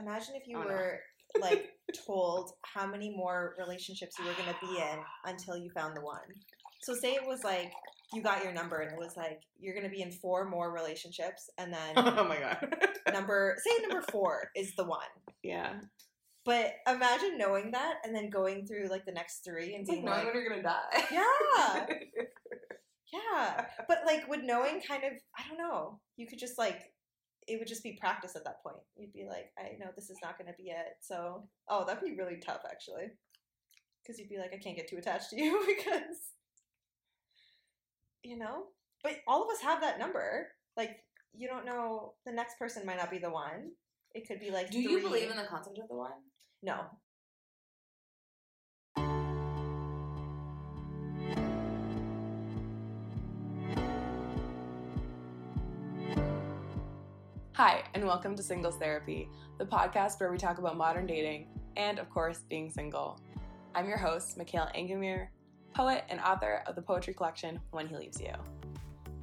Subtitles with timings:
[0.00, 0.68] imagine if you Oh, no.
[0.68, 1.00] were
[1.40, 1.68] like
[2.06, 6.00] told how many more relationships you were going to be in until you found the
[6.00, 6.18] one.
[6.82, 7.70] So say it was like
[8.12, 10.72] you got your number and it was like you're going to be in four more
[10.72, 12.74] relationships and then oh my god.
[13.12, 15.06] number say number 4 is the one.
[15.42, 15.74] yeah.
[16.44, 20.02] But imagine knowing that and then going through like the next 3 and It's like
[20.24, 21.04] like, you're gonna die.
[21.12, 21.86] yeah.
[23.12, 23.64] Yeah.
[23.88, 26.00] But like with knowing kind of I don't know.
[26.16, 26.80] You could just like
[27.50, 28.76] it would just be practice at that point.
[28.96, 30.96] You'd be like, I know this is not going to be it.
[31.00, 33.10] So, oh, that'd be really tough actually.
[34.06, 36.34] Cuz you'd be like I can't get too attached to you because
[38.22, 38.66] you know?
[39.02, 40.48] But all of us have that number.
[40.76, 43.72] Like you don't know the next person might not be the one.
[44.14, 46.12] It could be like Do you believe in the concept of the one?
[46.62, 46.84] No.
[57.62, 59.28] Hi, and welcome to Singles Therapy,
[59.58, 61.46] the podcast where we talk about modern dating
[61.76, 63.20] and, of course, being single.
[63.74, 65.28] I'm your host, Michaela Angemeer,
[65.74, 68.32] poet and author of the poetry collection When He Leaves You.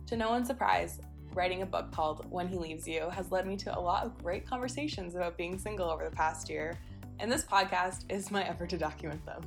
[0.06, 1.00] To no one's surprise,
[1.34, 4.16] writing a book called When He Leaves You has led me to a lot of
[4.24, 6.78] great conversations about being single over the past year,
[7.20, 9.42] and this podcast is my effort to document them.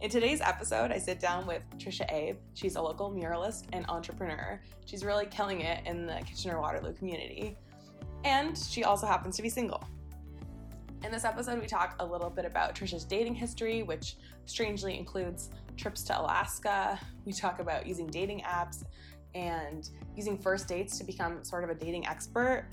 [0.00, 2.38] In today's episode, I sit down with Trisha Abe.
[2.54, 4.60] She's a local muralist and entrepreneur.
[4.84, 7.56] She's really killing it in the Kitchener Waterloo community
[8.26, 9.82] and she also happens to be single.
[11.04, 15.50] In this episode, we talk a little bit about Trisha's dating history, which strangely includes
[15.76, 16.98] trips to Alaska.
[17.24, 18.82] We talk about using dating apps
[19.34, 22.66] and using first dates to become sort of a dating expert.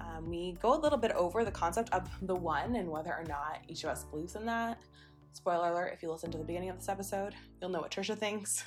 [0.00, 3.24] Um, we go a little bit over the concept of the one and whether or
[3.28, 4.78] not each of us believes in that.
[5.34, 8.18] Spoiler alert if you listen to the beginning of this episode, you'll know what Trisha
[8.18, 8.64] thinks.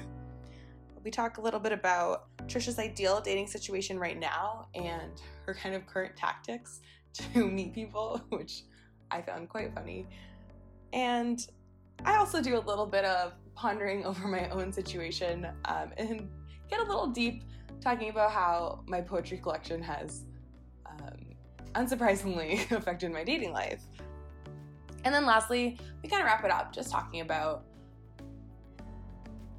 [1.04, 5.76] We talk a little bit about Trisha's ideal dating situation right now and her kind
[5.76, 6.80] of current tactics
[7.14, 8.64] to meet people, which
[9.12, 10.08] I found quite funny.
[10.94, 11.46] And
[12.06, 16.30] I also do a little bit of pondering over my own situation um, and
[16.70, 17.44] get a little deep
[17.82, 20.24] talking about how my poetry collection has
[20.86, 21.36] um,
[21.76, 23.82] unsurprisingly affected my dating life.
[25.04, 27.66] And then lastly, we kind of wrap it up just talking about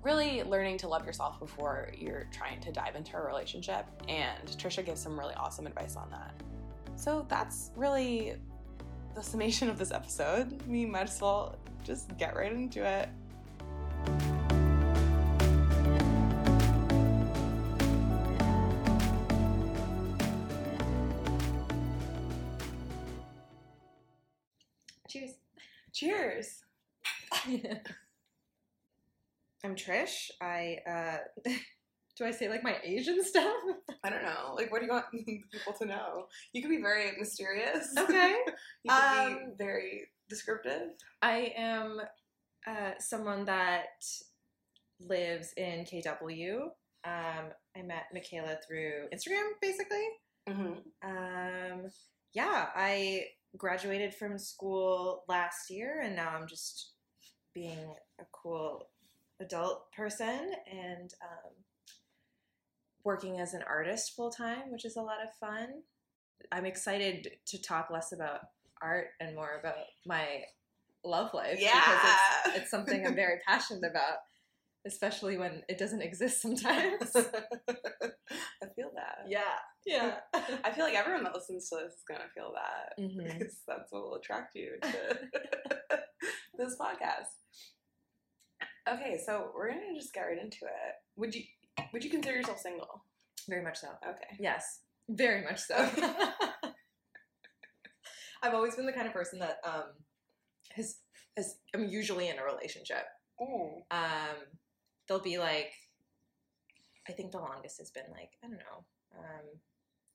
[0.05, 3.87] really learning to love yourself before you're trying to dive into a relationship.
[4.07, 6.35] And Trisha gives some really awesome advice on that.
[6.95, 8.35] So that's really
[9.15, 10.63] the summation of this episode.
[10.69, 13.09] We might as well just get right into it.
[25.09, 25.31] Cheers.
[25.93, 26.65] Cheers.
[29.65, 30.31] I'm Trish.
[30.43, 31.17] I uh
[32.17, 33.55] do I say like my Asian stuff?
[34.05, 34.55] I don't know.
[34.55, 36.27] Like, what do you want people to know?
[36.53, 37.89] You can be very mysterious.
[37.99, 38.37] Okay.
[38.85, 40.91] you can Um, be very descriptive.
[41.23, 42.01] I am
[42.67, 43.87] uh, someone that
[45.01, 46.61] lives in KW.
[47.05, 50.07] Um, I met Michaela through Instagram, basically.
[50.49, 51.09] Mm-hmm.
[51.09, 51.91] Um,
[52.33, 53.25] yeah, I
[53.57, 56.93] graduated from school last year, and now I'm just
[57.55, 58.89] being a cool
[59.41, 61.53] adult person and um,
[63.05, 65.69] working as an artist full time, which is a lot of fun.
[66.53, 68.41] I'm excited to talk less about
[68.83, 70.43] art and more about my
[71.05, 72.23] love life because Yeah.
[72.47, 74.19] it's, it's something I'm very passionate about,
[74.87, 77.15] especially when it doesn't exist sometimes.
[77.17, 79.27] I feel that.
[79.29, 79.41] yeah,
[79.87, 80.15] yeah.
[80.65, 83.39] I feel like everyone that listens to this is gonna feel that Mhm.
[83.39, 85.19] because that's what will attract you to
[86.59, 87.29] this podcast.
[88.89, 90.95] Okay, so we're gonna just get right into it.
[91.17, 91.43] Would you
[91.93, 93.03] would you consider yourself single?
[93.49, 93.89] Very much so.
[94.07, 94.37] Okay.
[94.39, 95.77] Yes, very much so.
[98.43, 99.85] I've always been the kind of person that um
[100.73, 100.97] has
[101.37, 103.05] is I'm usually in a relationship.
[103.41, 103.83] Oh.
[103.91, 104.37] Um
[105.09, 105.73] there'll be like
[107.09, 108.85] I think the longest has been like, I don't know,
[109.19, 109.47] um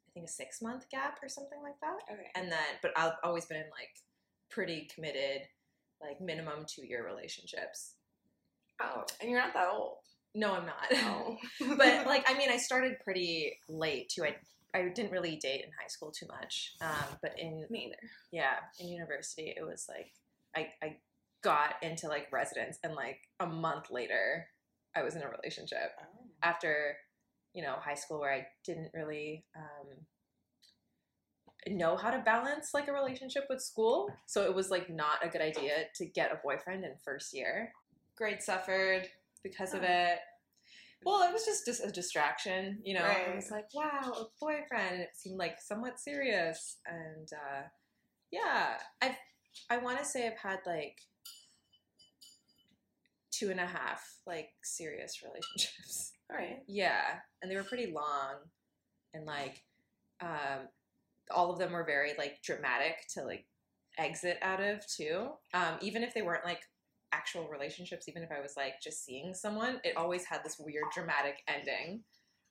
[0.07, 2.01] I think a 6 month gap or something like that.
[2.11, 2.29] Okay.
[2.35, 3.89] And then but I've always been in like
[4.51, 5.47] pretty committed
[6.01, 7.95] like minimum 2 year relationships.
[8.81, 9.97] Oh, and you're not that old.
[10.35, 10.85] No, I'm not.
[10.93, 11.37] Oh.
[11.77, 14.23] but like I mean, I started pretty late too.
[14.23, 14.35] I
[14.77, 16.73] I didn't really date in high school too much.
[16.81, 18.09] Um, but in me either.
[18.31, 20.11] yeah, in university, it was like
[20.55, 20.97] I I
[21.43, 24.47] got into like residence, and like a month later,
[24.95, 26.25] I was in a relationship Oh.
[26.43, 26.95] after
[27.53, 29.45] you know high school where I didn't really.
[29.55, 30.05] Um,
[31.67, 35.27] know how to balance like a relationship with school so it was like not a
[35.27, 37.73] good idea to get a boyfriend in first year
[38.19, 39.07] grade suffered
[39.43, 39.87] because of Oh.
[39.87, 40.19] it
[41.05, 43.29] well it was just dis- a distraction you know Right.
[43.31, 47.63] i was like wow a boyfriend and it seemed like somewhat serious and uh
[48.31, 49.15] Yeah, I've
[49.69, 50.97] I want to say I've had like
[53.31, 56.11] two and a half like serious relationships.
[56.29, 56.59] All right.
[56.67, 58.35] Yeah, and they were pretty long,
[59.15, 59.63] and like,
[60.21, 60.67] um,
[61.31, 63.45] all of them were very like dramatic to like
[63.97, 65.29] exit out of too.
[65.53, 66.61] Um, even if they weren't like
[67.11, 70.85] actual relationships, even if I was like just seeing someone, it always had this weird
[70.93, 72.03] dramatic ending.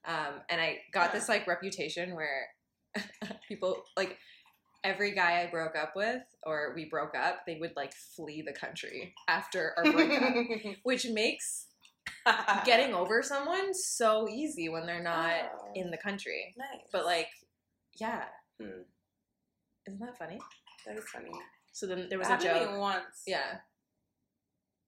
[0.06, 2.46] Um, and I got this like reputation where
[3.48, 4.16] people like
[4.84, 8.52] every guy I broke up with or we broke up, they would like flee the
[8.52, 10.34] country after our breakup,
[10.84, 11.66] which makes
[12.64, 16.54] getting over someone so easy when they're not Oh, in the country.
[16.56, 16.86] nice.
[16.92, 17.28] But like,
[18.00, 18.24] yeah,
[18.60, 18.82] Hmm.
[19.86, 20.38] isn't that funny?
[20.86, 21.30] that is funny.
[21.72, 22.78] So then there was It a joke.
[22.78, 23.22] once.
[23.26, 23.58] Yeah,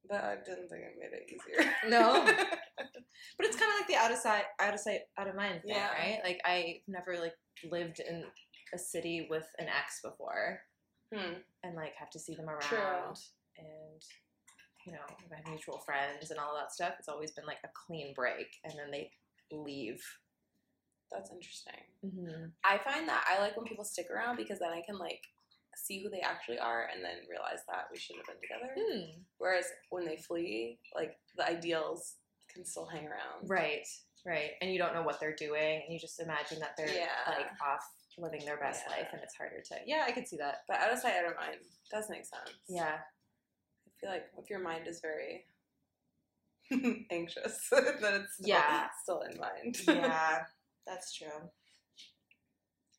[0.09, 1.73] but I didn't think it made it easier.
[1.89, 2.25] No.
[2.27, 5.63] but it's kind of like the out of sight, out of sight, out of mind
[5.63, 5.93] thing, Yeah.
[5.93, 6.21] right?
[6.25, 7.35] Like I never like
[7.71, 8.25] lived in
[8.75, 10.61] a city with an ex before,
[11.15, 11.35] hmm.
[11.63, 12.79] and like have to see them around, True.
[13.59, 14.03] and
[14.87, 14.99] you know,
[15.33, 16.95] I have mutual friends and all that stuff.
[16.99, 19.11] It's always been like a clean break, and then they
[19.53, 20.03] leave.
[21.13, 21.83] That's interesting.
[22.05, 22.47] Mm-hmm.
[22.65, 25.23] I find that I like when people stick around because then I can like
[25.87, 28.75] see who they actually are and then realize that we shouldn't have been together.
[28.79, 29.21] Hmm.
[29.39, 32.15] Whereas when they flee, like the ideals
[32.53, 33.49] can still hang around.
[33.49, 33.87] Right,
[34.27, 37.09] right, and you don't know what they're doing, and you just imagine that they're Yeah.
[37.29, 37.85] like off
[38.19, 38.97] living their best Yeah.
[38.97, 39.77] life, and it's harder to.
[39.87, 40.65] Yeah, I could see that.
[40.69, 41.57] But out of sight, out of mind
[41.91, 42.51] does make sense.
[42.69, 42.99] Yeah,
[43.87, 45.47] I feel like if your mind is very
[47.11, 48.89] anxious, then it's still, Yeah.
[49.03, 49.77] still in mind.
[49.87, 50.45] yeah,
[50.87, 51.51] that's true.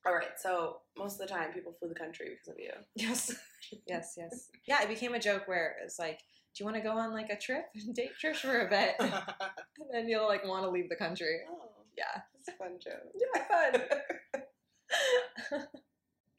[0.06, 0.38] All right.
[0.38, 2.72] So most of the time, people flew the country because of you.
[2.96, 3.34] Yes.
[3.88, 4.50] yes, yes.
[4.68, 7.30] Yeah, it became a joke where it's like, do you want to go on like
[7.30, 9.14] a trip, and date Trish for a bit, and
[9.94, 11.40] then you'll like want to leave the country.
[11.50, 12.22] oh, Yeah.
[12.40, 13.12] it's a fun joke.
[13.16, 13.82] Yeah, fun.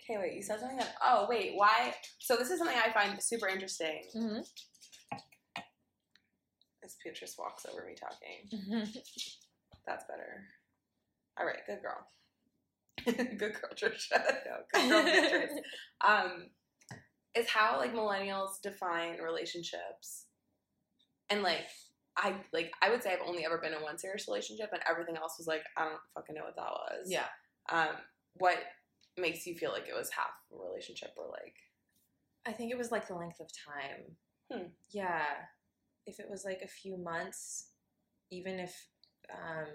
[0.04, 0.34] Okay, wait.
[0.34, 0.96] You said something that.
[1.02, 1.52] Oh, wait.
[1.54, 1.94] Why?
[2.18, 4.02] So this is something I find super interesting.
[4.16, 4.40] Mm-hmm.
[6.84, 8.48] As Beatrice walks over me talking.
[9.86, 10.44] That's better.
[11.38, 11.60] All right.
[11.68, 12.04] Good girl.
[13.04, 14.22] good girl, Trisha.
[14.46, 15.60] No, good girl, Beatrice.
[16.06, 16.46] um,
[17.34, 20.26] is how like millennials define relationships,
[21.30, 21.66] and like
[22.16, 25.16] I like I would say I've only ever been in one serious relationship, and everything
[25.16, 27.06] else was like I don't fucking know what that was.
[27.06, 27.26] yeah.
[27.70, 27.96] Um,
[28.34, 28.58] what
[29.16, 31.54] makes you feel like it was half a relationship or like?
[32.46, 34.16] I think it was like the length of time.
[34.50, 34.68] Hmm.
[34.90, 35.22] Yeah.
[36.06, 37.68] If it was like a few months,
[38.30, 38.88] even if,
[39.32, 39.68] um,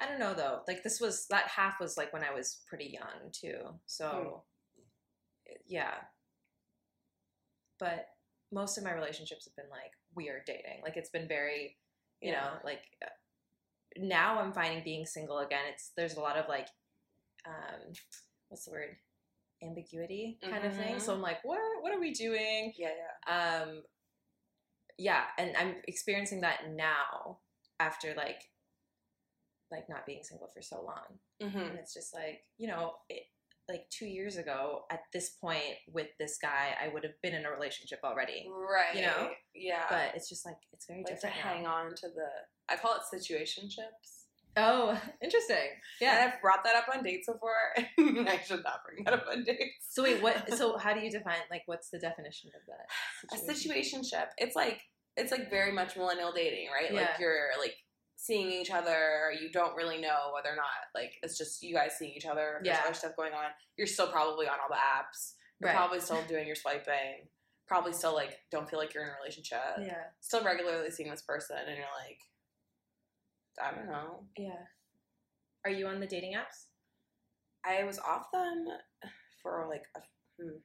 [0.00, 0.60] I don't know though.
[0.66, 3.58] Like this was that half was like when I was pretty young too.
[3.86, 4.42] So,
[5.66, 5.94] yeah.
[7.78, 8.06] But
[8.52, 10.82] most of my relationships have been like we are dating.
[10.82, 11.76] Like it's been very,
[12.20, 13.08] you know, like uh,
[13.98, 15.62] now I'm finding being single again.
[15.72, 16.68] It's there's a lot of like,
[17.46, 17.92] um,
[18.48, 18.96] what's the word?
[19.62, 20.98] Ambiguity kind of thing.
[20.98, 22.72] So I'm like, what what are we doing?
[22.76, 22.88] yeah,
[23.28, 23.62] yeah.
[23.62, 23.82] um
[25.00, 27.38] yeah and i'm experiencing that now
[27.80, 28.42] after like
[29.70, 31.58] like not being single for so long Mm-hmm.
[31.58, 33.22] and it's just like you know it,
[33.68, 35.62] like two years ago at this point
[35.92, 38.94] with this guy i would have been in a relationship already Right.
[38.96, 39.30] You know?
[39.54, 39.84] Yeah.
[39.88, 41.42] but it's just like it's very like to different now.
[41.54, 42.28] hang on to the
[42.68, 44.24] I call it situationships.
[44.56, 45.70] oh interesting
[46.00, 46.16] Yeah.
[46.22, 47.54] And I've brought that up on dates before.
[47.76, 49.86] I should not bring that up on dates.
[49.88, 53.52] so wait what so how do you define like what's the definition of that A
[53.52, 54.26] situationship.
[54.38, 54.80] It's like
[55.16, 56.92] it's like very much millennial dating, right?
[56.92, 57.00] Yeah.
[57.02, 57.74] Like you're like
[58.22, 61.92] seeing each other, you don't really know whether or not like it's just you guys
[61.98, 62.84] seeing each other, there's Yeah.
[62.84, 63.46] other stuff going on.
[63.78, 65.34] You're still probably on all the apps.
[65.58, 65.76] You're Right.
[65.76, 67.28] probably still doing your swiping.
[67.66, 69.58] Probably still like don't feel like you're in a relationship.
[69.78, 72.18] yeah Still regularly seeing this person and you're like
[73.62, 74.26] I don't know.
[74.36, 74.66] yeah
[75.64, 76.66] are you on the dating apps
[77.64, 78.66] I was off them
[79.42, 80.00] for like a,
[80.42, 80.56] hmm,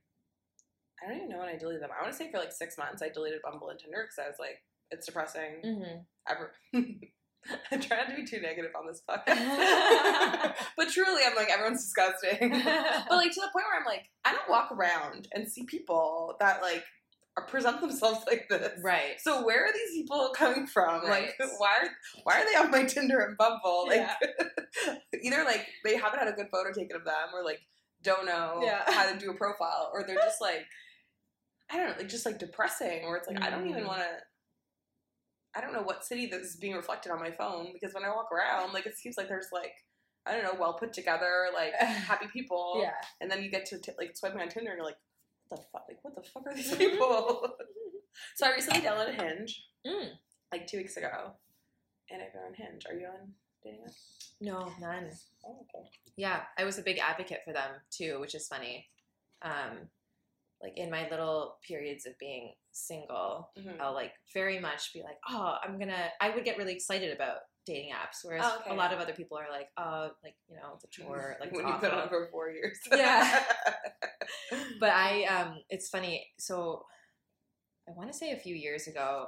[1.04, 1.90] I don't even know when I deleted them.
[1.92, 3.02] I want to say for like six months.
[3.02, 5.62] I deleted Bumble and Tinder because I was like, it's depressing.
[5.64, 6.00] mm-hmm.
[6.26, 6.34] I
[7.82, 12.50] try not to be too negative on this podcast, but truly, I'm like everyone's disgusting.
[13.10, 16.36] but like to the point where I'm like, I don't walk around and see people
[16.40, 16.84] that like
[17.38, 18.72] are, present themselves like this.
[18.84, 21.06] right So where are these people coming from?
[21.06, 21.32] Right.
[21.40, 21.90] Like, why are
[22.24, 23.86] why are they on my Tinder and Bumble?
[23.90, 24.10] Like,
[25.22, 27.60] either like they haven't had a good photo taken of them, or like
[28.04, 28.84] don't know Yeah.
[28.88, 30.66] how to do a profile, or they're just like,
[31.70, 33.88] I don't know, like just like depressing, or it's like I don't even Mm.
[33.88, 34.08] want to.
[35.56, 38.10] I don't know what city this is being reflected on my phone because when I
[38.10, 39.74] walk around, like it seems like there's like
[40.26, 43.80] I don't know, well put together, like happy people, yeah and then you get to
[43.80, 44.98] t- like swiping on Tinder and you're like,
[45.50, 45.84] what the fuck?
[45.88, 47.48] Like, what the fuck are these people?
[48.36, 50.10] so I recently downloaded Hinge, Mm.
[50.52, 51.34] like two weeks ago,
[52.10, 52.86] and I've been on Hinge.
[52.90, 53.34] Are you on
[53.64, 53.92] dating app?
[54.42, 55.12] No, none.
[55.46, 55.88] Oh, okay.
[56.18, 58.88] Yeah, I was a big advocate for them too, which is funny.
[59.44, 59.88] Um,
[60.66, 63.80] like in my little periods of being single, Mhm.
[63.80, 66.10] I'll like very much be like, oh, I'm gonna.
[66.20, 68.72] I would get really excited about dating apps, whereas Oh, okay.
[68.72, 71.52] a lot of other people are like, oh, like you know, it's a chore, like
[71.52, 72.02] when you put it awful.
[72.02, 72.80] on for four years.
[72.92, 73.44] Yeah.
[74.80, 76.84] but I um it's funny so
[77.88, 79.28] I want to say a few years ago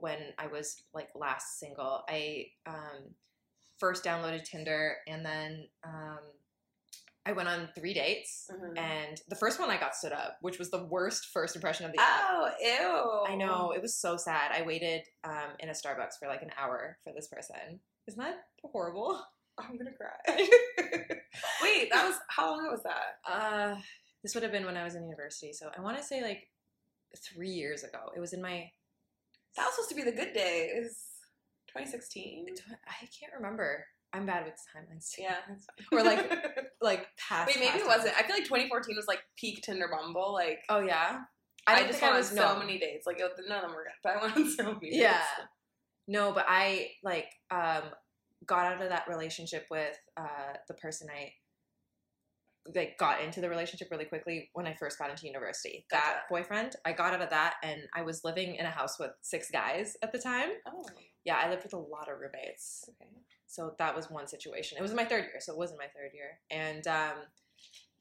[0.00, 3.14] when I was like last single I um
[3.78, 6.18] first downloaded Tinder and then um
[7.26, 8.78] I went on three dates Mhm.
[8.78, 11.92] and the first one I got stood up which was the worst first impression of
[11.92, 11.98] the.
[12.00, 13.32] Oh, ew.
[13.32, 14.52] I know it was so sad.
[14.52, 17.80] I waited um in a Starbucks for like an hour for this person.
[18.06, 19.22] Isn't that horrible?
[19.58, 20.18] I'm gonna cry.
[21.62, 23.18] Wait, that was how long ago was that?
[23.26, 23.76] Uh,
[24.22, 26.48] this would have been when I was in university, so I want to say like
[27.32, 28.10] three years ago.
[28.16, 28.70] It was in my.
[29.56, 30.98] That was supposed to be the good days.
[31.68, 32.46] 2016.
[32.86, 33.86] I can't remember.
[34.14, 35.10] I'm bad with timelines.
[35.10, 35.22] too.
[35.22, 35.36] Yeah.
[35.92, 36.30] Or, like,
[36.80, 37.46] Like past.
[37.48, 38.14] wait, maybe past it wasn't.
[38.18, 40.32] I feel like 2014 was like peak Tinder Bumble.
[40.34, 41.20] Like Oh yeah.
[41.66, 42.58] I, don't just went was on so no.
[42.58, 43.06] many dates.
[43.06, 44.98] Like none of them were good, but I went on so many.
[44.98, 45.12] Yeah.
[45.12, 45.48] dates.
[46.06, 47.84] No, but I like um
[48.46, 51.32] got out of that relationship with uh the person I
[52.74, 55.84] like got into the relationship really quickly when I first got into university.
[55.90, 59.10] That boyfriend, I got out of that and I was living in a house with
[59.22, 60.50] six guys at the time.
[60.66, 60.84] Oh,
[61.24, 62.84] Yeah, I lived with a lot of roommates.
[62.88, 63.10] okay.
[63.46, 64.78] So that was one situation.
[64.78, 66.38] It was my third year, so it wasn't my third year.
[66.50, 67.18] And um,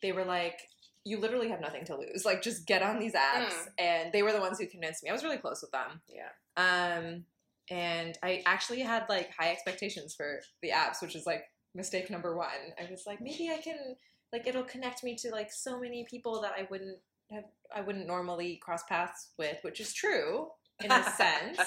[0.02, 0.60] they were like,
[1.06, 2.26] "You literally have nothing to lose.
[2.26, 3.68] Like, just get on these apps." Mm.
[3.78, 5.12] And they were the ones who convinced me.
[5.12, 6.02] I was really close with them.
[6.08, 6.32] Yeah.
[6.58, 7.26] Um,
[7.70, 11.44] and I actually had like high expectations for the apps, which is like
[11.76, 12.50] mistake number one.
[12.80, 13.96] I was like, maybe I can
[14.34, 16.98] like it'll connect me to like so many people that I wouldn't
[17.32, 20.48] have I wouldn't normally cross paths with, which is true
[20.84, 21.60] in a sense.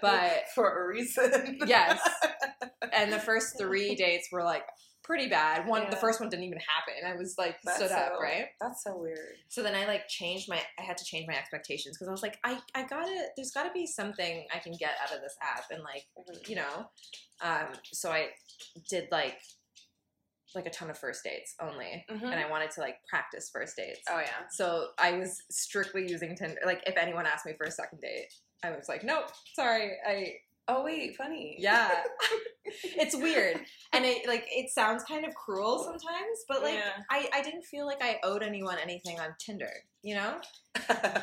[0.00, 1.58] But- for a reason.
[1.66, 2.00] Yes.
[2.92, 4.64] and the first three dates were like
[5.02, 5.66] pretty bad.
[5.68, 6.94] One, the first one didn't even happen.
[7.06, 8.46] I was like That's stood up, so- right?
[8.60, 9.18] That's so weird.
[9.48, 10.60] So then I like changed my.
[10.78, 13.26] I had to change my expectations because I was like, I I gotta.
[13.36, 16.06] There's got to be something I can get out of this app, and like
[16.48, 16.86] you know,
[17.42, 17.68] um.
[17.92, 18.28] So I
[18.88, 19.36] did like
[20.54, 22.22] like a ton of first dates only, Mhm.
[22.22, 24.00] and I wanted to like practice first dates.
[24.08, 24.46] Oh yeah.
[24.50, 26.60] So I was strictly using Tinder.
[26.64, 28.32] Like if anyone asked me for a second date,
[28.62, 31.56] I was like, nope, sorry, I Oh wait, funny.
[31.58, 32.02] yeah.
[32.64, 33.60] it's weird.
[33.92, 37.02] And it like it sounds kind of cruel sometimes, but like Yeah.
[37.10, 40.40] I, I didn't feel like I owed anyone anything on Tinder, you know?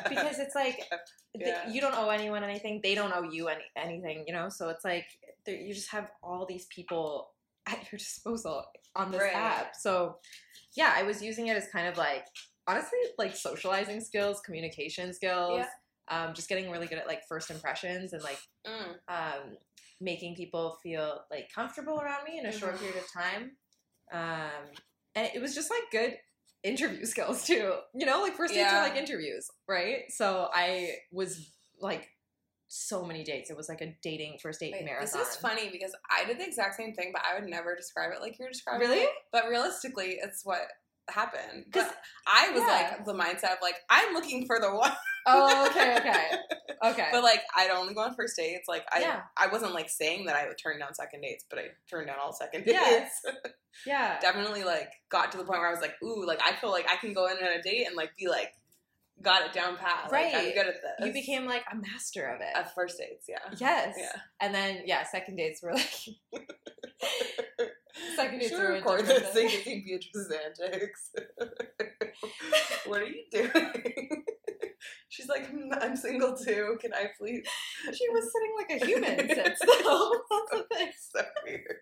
[0.08, 0.88] Because it's like
[1.34, 1.68] Yeah.
[1.68, 4.48] you don't owe anyone anything, they don't owe you any anything, you know?
[4.48, 5.06] So it's like
[5.46, 7.32] you just have all these people
[7.66, 8.64] at your disposal
[8.96, 9.34] on this Right.
[9.34, 9.76] app.
[9.76, 10.16] So
[10.74, 12.26] yeah, I was using it as kind of like
[12.66, 15.60] honestly like socializing skills, communication skills.
[15.60, 15.66] Yeah.
[16.08, 18.94] Um, just getting really good at like first impressions and like Mm.
[19.08, 19.56] um,
[20.00, 22.78] making people feel like comfortable around me in a short Mhm.
[22.80, 23.56] period of time.
[24.12, 24.70] Um,
[25.14, 26.18] and it was just like good
[26.62, 27.74] interview skills too.
[27.94, 28.78] You know, like first dates Yeah.
[28.80, 30.10] are like interviews, right?
[30.10, 31.50] So I was
[31.80, 32.08] like
[32.74, 33.50] so many dates.
[33.50, 35.20] It was like a dating first date Wait, marathon.
[35.20, 38.12] This is funny because I did the exact same thing, but I would never describe
[38.14, 39.02] it like you're describing Really?
[39.02, 39.10] it.
[39.30, 40.60] But realistically, it's what
[41.10, 41.66] happened.
[41.66, 41.90] Because
[42.26, 42.66] I was yeah.
[42.96, 44.90] like the mindset of like I'm looking for the one,
[45.26, 46.26] Oh, okay, okay,
[46.90, 47.08] okay.
[47.12, 48.66] but like I'd only go on first dates.
[48.68, 49.20] Like I, Yeah.
[49.36, 52.16] I wasn't like saying that I would turn down second dates, but I turned down
[52.22, 53.20] all second dates.
[53.26, 53.32] Yeah.
[53.86, 56.70] yeah, Definitely like got to the point where I was like, ooh, like I feel
[56.70, 58.52] like I can go in on a date and like be like,
[59.20, 60.10] got it down pat.
[60.10, 60.54] Like, I'm Right.
[60.54, 61.06] good at this.
[61.06, 62.48] you became like a master of it.
[62.54, 63.26] at first dates.
[63.28, 63.38] Yeah.
[63.58, 63.94] yes.
[63.98, 64.12] Yeah.
[64.40, 65.90] And then yeah, second dates were like
[68.16, 69.48] second dates were we record this thing.
[69.66, 71.10] you Beatrice's antics?
[72.86, 74.24] what are you doing?
[75.08, 76.76] She's like, "Hmm, I'm single too.
[76.80, 77.44] Can I please?
[77.92, 80.12] She was sitting like a human sits though.
[80.30, 80.90] That's the thing.
[81.14, 81.76] so weird.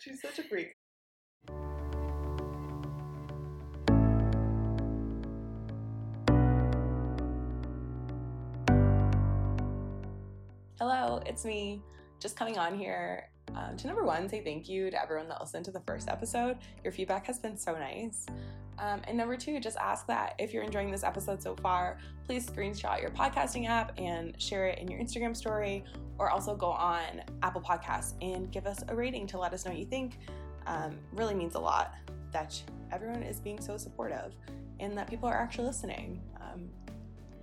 [0.00, 0.68] She's such a freak.
[10.86, 11.80] Hello, it's me.
[12.20, 15.64] Just coming on here um, to number one, say thank you to everyone that listened
[15.64, 16.58] to the first episode.
[16.82, 18.26] Your feedback has been so nice.
[18.78, 22.46] Um, and number two, just ask that if you're enjoying this episode so far, please
[22.46, 25.84] screenshot your podcasting app and share it in your Instagram story,
[26.18, 29.70] or also go on Apple Podcasts and give us a rating to let us know
[29.70, 30.18] what you think.
[30.66, 31.94] Um, really means a lot
[32.30, 32.62] that
[32.92, 34.34] everyone is being so supportive
[34.80, 36.20] and that people are actually listening.
[36.42, 36.68] Um,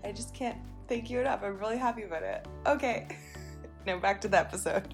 [0.03, 0.59] I just can't
[0.91, 1.41] thank you enough.
[1.41, 2.45] I'm really happy about it.
[2.67, 3.07] Okay,
[3.87, 4.93] now back to the episode.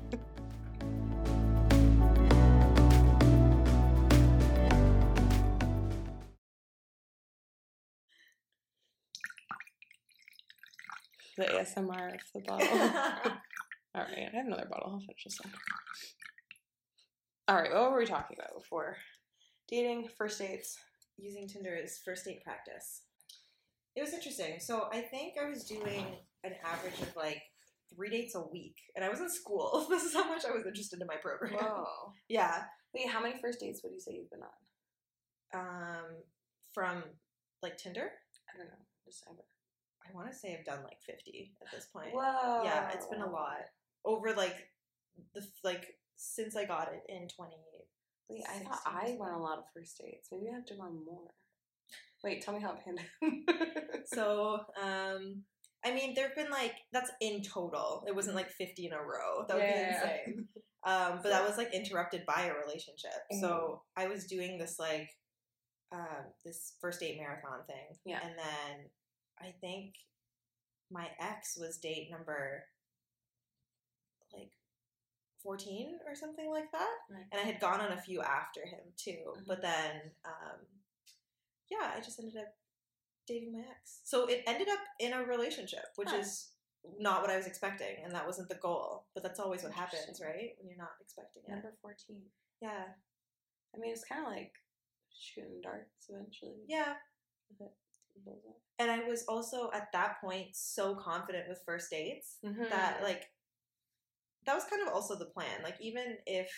[11.36, 12.68] the ASMR of the bottle.
[13.96, 14.92] All right, I have another bottle.
[14.94, 15.54] I'll finish this one.
[17.48, 18.98] All right, what were we talking about before?
[19.68, 20.77] Dating, first dates.
[21.18, 23.01] Using Tinder as first date practice.
[23.98, 24.60] It was interesting.
[24.60, 26.06] So I think I was doing
[26.44, 27.42] an average of like
[27.92, 29.88] three dates a week, and I was in school.
[29.89, 31.54] This is how much I was interested in my program.
[31.54, 32.13] Whoa.
[32.30, 32.62] Yeah.
[32.94, 35.60] Wait, how many first dates would you say you've been on?
[35.60, 36.06] Um,
[36.74, 37.04] from
[37.63, 38.12] like Tinder,
[38.54, 38.86] I don't know.
[39.04, 39.44] Just ever.
[40.06, 42.13] I want to say I've done like fifty at this point.
[42.13, 42.62] Whoa.
[42.63, 43.66] Yeah, it's been a lot
[44.06, 44.70] over like
[45.34, 47.56] the like since I got it in twenty.
[48.30, 50.27] Wait, I thought I went a lot of first dates.
[50.32, 51.32] Maybe I have to go more.
[52.27, 54.03] Wait, tell me how it panned out.
[54.13, 55.43] So, um,
[55.86, 58.03] I mean, there've been like that's in total.
[58.07, 59.46] It wasn't like fifty in a row.
[59.48, 59.89] That would Yeah.
[59.89, 60.48] be insane.
[60.86, 63.12] Um, but that was like interrupted by a relationship.
[63.41, 65.10] So I was doing this like
[65.91, 67.98] um, this first date marathon thing.
[68.05, 68.19] Yeah.
[68.24, 68.89] And then
[69.41, 69.96] I think
[70.91, 72.63] my ex was date number
[74.34, 74.51] like
[75.43, 76.96] 14 or something like that.
[77.12, 77.25] Right.
[77.31, 79.34] And I had gone on a few after him too.
[79.38, 79.48] Mhm.
[79.48, 80.60] But then, um,
[81.70, 82.54] yeah, I just ended up
[83.28, 84.02] dating my ex.
[84.06, 86.18] So it ended up in a relationship, which Huh.
[86.18, 86.50] is
[87.00, 87.98] not what I was expecting.
[88.04, 89.08] And that wasn't the goal.
[89.14, 90.56] But that's always what happens, right?
[90.60, 91.52] When you're not expecting it.
[91.52, 92.22] Number 14.
[92.62, 92.86] Yeah.
[93.76, 94.54] I mean, it's kind of like
[95.12, 96.64] shooting darts eventually.
[96.68, 96.94] Yeah.
[97.50, 97.74] If it
[98.24, 98.56] blows up.
[98.80, 102.64] And I was also at that point so confident with first dates Mm-hmm.
[102.70, 103.24] that like
[104.46, 105.62] that was kind of also the plan.
[105.64, 106.50] Like even if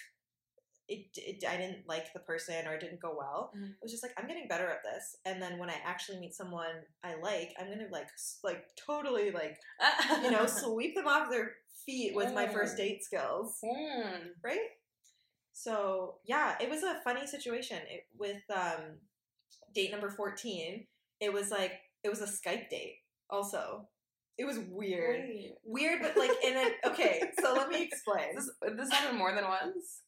[0.90, 3.70] it, it I didn't like the person or it didn't go well, Mhm.
[3.72, 5.16] it was just like I'm getting better at this.
[5.26, 8.10] And then when I actually meet someone I like, I'm gonna like
[8.44, 9.58] like totally like
[10.24, 11.52] you know sweep them off their
[11.86, 12.78] feet with my first Mm.
[12.78, 14.32] date skills, Mm.
[14.44, 14.70] right?
[15.54, 19.00] So yeah, it was a funny situation it, with um,
[19.74, 20.88] date number fourteen.
[21.20, 23.00] It was like it was a Skype date.
[23.30, 23.88] Also,
[24.38, 25.20] it was weird.
[25.20, 25.54] Wait.
[25.66, 27.22] Weird, but like in a okay.
[27.42, 28.36] So let me explain.
[28.36, 30.02] This, this happened more than once?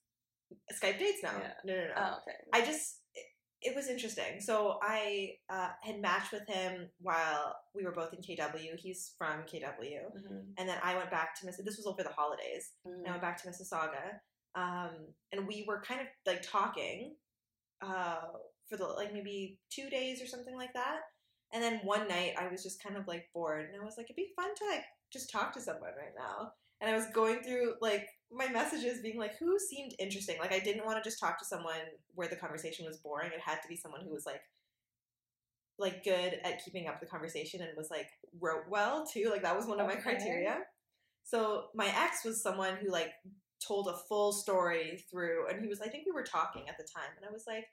[0.74, 1.24] Skype dates?
[1.24, 1.34] now.
[1.40, 1.54] Yeah.
[1.66, 1.94] no, no, no.
[1.98, 2.38] Oh, okay.
[2.54, 3.26] I just it,
[3.62, 4.40] it was interesting.
[4.40, 8.76] So I uh, had matched with him while we were both in KW.
[8.78, 10.54] He's from KW, Mhm.
[10.58, 11.58] and then I went back to Miss.
[11.58, 12.72] This was over the holidays.
[12.88, 13.00] Mhm.
[13.00, 14.20] and I went back to Mississauga,
[14.56, 17.16] um, and we were kind of like talking
[17.82, 18.22] uh,
[18.70, 21.00] for the like maybe two days or something like that.
[21.54, 24.06] And then one night I was just kind of like bored, and I was like,
[24.06, 26.54] it'd be fun to like just talk to someone right now.
[26.80, 30.38] And I was going through like my messages, being like, who seemed interesting.
[30.40, 31.82] Like I didn't want to just talk to someone
[32.16, 33.32] where the conversation was boring.
[33.34, 34.42] It had to be someone who was like
[35.78, 38.08] like good at keeping up the conversation and was like
[38.40, 39.30] wrote well too.
[39.32, 40.02] Like that was one of my Okay.
[40.02, 40.60] criteria.
[41.24, 43.12] So my ex was someone who like
[43.66, 46.84] told a full story through and he was I think we were talking at the
[46.84, 47.66] time and I was like,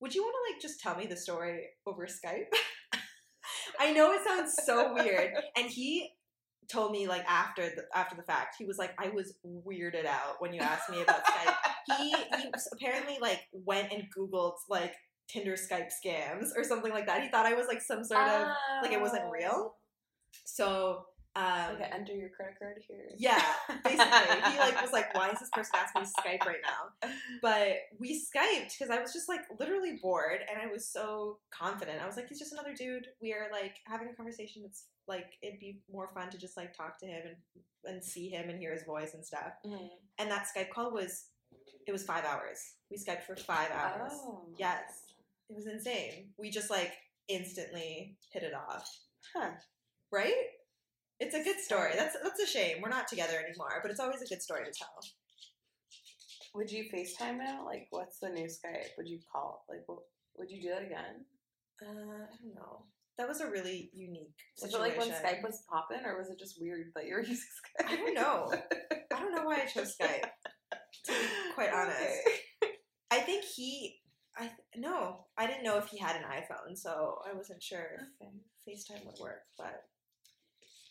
[0.00, 2.52] "Would you want to like just tell me the story over Skype?"
[3.80, 6.12] I know it sounds so weird and he
[6.68, 10.40] told me like after the after the fact he was like I was weirded out
[10.40, 11.54] when you asked me about Skype.
[11.98, 14.94] He he apparently like went and googled like
[15.28, 17.22] Tinder Skype scams or something like that.
[17.22, 18.48] He thought I was like some sort of
[18.82, 19.52] like it wasn't real.
[19.52, 19.74] Oh.
[20.46, 21.04] so
[21.36, 23.10] um Okay, enter your credit card here.
[23.16, 23.42] yeah,
[23.82, 24.52] basically.
[24.52, 27.10] he like was like, "Why is this person asking me to Skype right now?"
[27.42, 32.00] But we Skyped because I was just like literally bored, and I was so confident.
[32.02, 33.06] I was like, "He's just another dude.
[33.20, 34.62] We are like having a conversation.
[34.64, 37.36] It's like it'd be more fun to just like talk to him and
[37.94, 39.88] and see him and hear his voice and stuff." Mhm.
[40.18, 41.26] And that Skype call was
[41.86, 42.74] it was five hours.
[42.90, 44.12] We Skyped for five hours.
[44.14, 44.46] Oh.
[44.56, 45.02] Yes,
[45.50, 46.30] it was insane.
[46.38, 46.92] We just like
[47.28, 48.88] instantly hit it off
[49.34, 49.50] Huh.
[50.12, 50.34] right?
[51.20, 51.92] It's a good story.
[51.96, 52.78] That's that's a shame.
[52.82, 54.88] We're not together anymore, but it's always a good story to tell.
[56.54, 57.64] Would you FaceTime now?
[57.64, 58.96] Like, what's the new Skype?
[58.96, 59.64] Would you call?
[59.68, 60.00] Like, what,
[60.36, 61.24] would you do that again?
[61.82, 62.84] Uh, I don't know.
[63.18, 64.98] That was a really unique Was it situation.
[64.98, 67.86] like when Skype was popping, or was it just weird that you were using Skype?
[67.88, 68.52] I don't know.
[69.12, 70.24] I don't know why I chose Skype.
[71.06, 71.18] To be
[71.54, 71.98] quite honest,
[72.62, 72.72] Okay.
[73.10, 73.98] I think he.
[74.38, 78.26] I no, I didn't know if he had an iPhone, so I wasn't sure if
[78.26, 78.32] Okay.
[78.66, 79.42] FaceTime would work.
[79.58, 79.82] But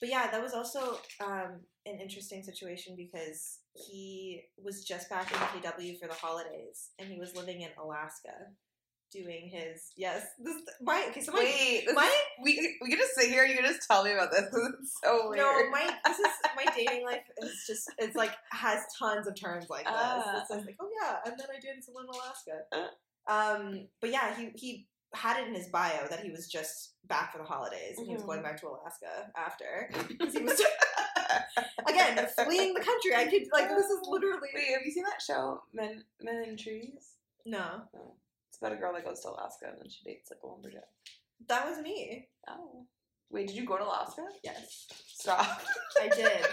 [0.04, 5.38] but yeah, that was also um, an interesting situation because he was just back in
[5.38, 8.34] KW for the holidays, and he was living in Alaska,
[9.14, 10.26] doing his yes.
[10.44, 11.22] This my okay.
[11.22, 13.88] So my Wait, my is- we we can just sit here and you can just
[13.88, 15.38] tell me about this it's so weird.
[15.38, 19.68] no my this is my dating life is just it's like has tons of terms
[19.70, 19.94] like this.
[19.96, 20.42] Ah.
[20.42, 22.90] It's like oh yeah, and then I dated someone in Alaska.
[23.26, 27.32] Um, but yeah, he he had it in his bio that he was just back
[27.32, 28.28] for the holidays and he was Mhm.
[28.28, 30.60] going back to Alaska after because he was
[31.88, 33.16] again fleeing the country.
[33.16, 36.58] I could like this is literally Wait, have you seen that show, Men Men in
[36.58, 37.16] Trees?
[37.46, 37.82] no.
[37.94, 38.16] No.
[38.50, 40.84] It's about a girl that goes to Alaska and then she dates like a lumberjack.
[41.48, 42.28] That was me.
[42.48, 42.86] Oh.
[43.32, 44.26] Wait, did you go to Alaska?
[44.44, 45.62] Yes, Stop.
[46.00, 46.46] I did.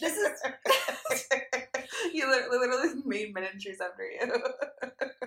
[0.00, 0.42] This is
[2.12, 4.20] you lit- literally made Men in Trees after you.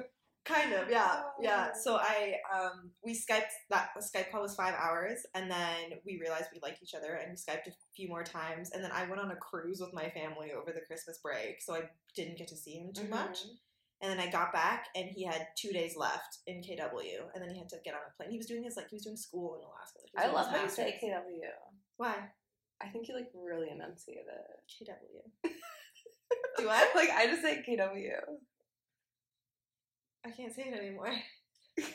[0.47, 1.67] Kind of, yeah, yeah.
[1.73, 1.77] Oh.
[1.83, 3.51] So I, um, we Skyped.
[3.69, 7.31] That Skype call was five hours, and then we realized we liked each other, and
[7.31, 8.71] we Skyped a few more times.
[8.71, 11.75] And then I went on a cruise with my family over the Christmas break, so
[11.75, 11.81] I
[12.15, 13.43] didn't get to see him too much.
[13.43, 13.57] Mhm.
[13.99, 17.49] And then I got back, and he had two days left in KW, and then
[17.49, 18.31] he had to get on a plane.
[18.31, 19.99] He was doing his like he was doing school in Alaska.
[20.01, 20.97] Was I love how you say.
[21.03, 21.49] KW.
[21.97, 22.15] Why
[22.79, 24.87] I think you like really enunciate it.
[24.87, 25.51] KW?
[26.57, 26.87] Do I?
[26.95, 28.13] Like I just say KW.
[30.27, 31.07] I can't say it anymore.
[31.79, 31.85] I'm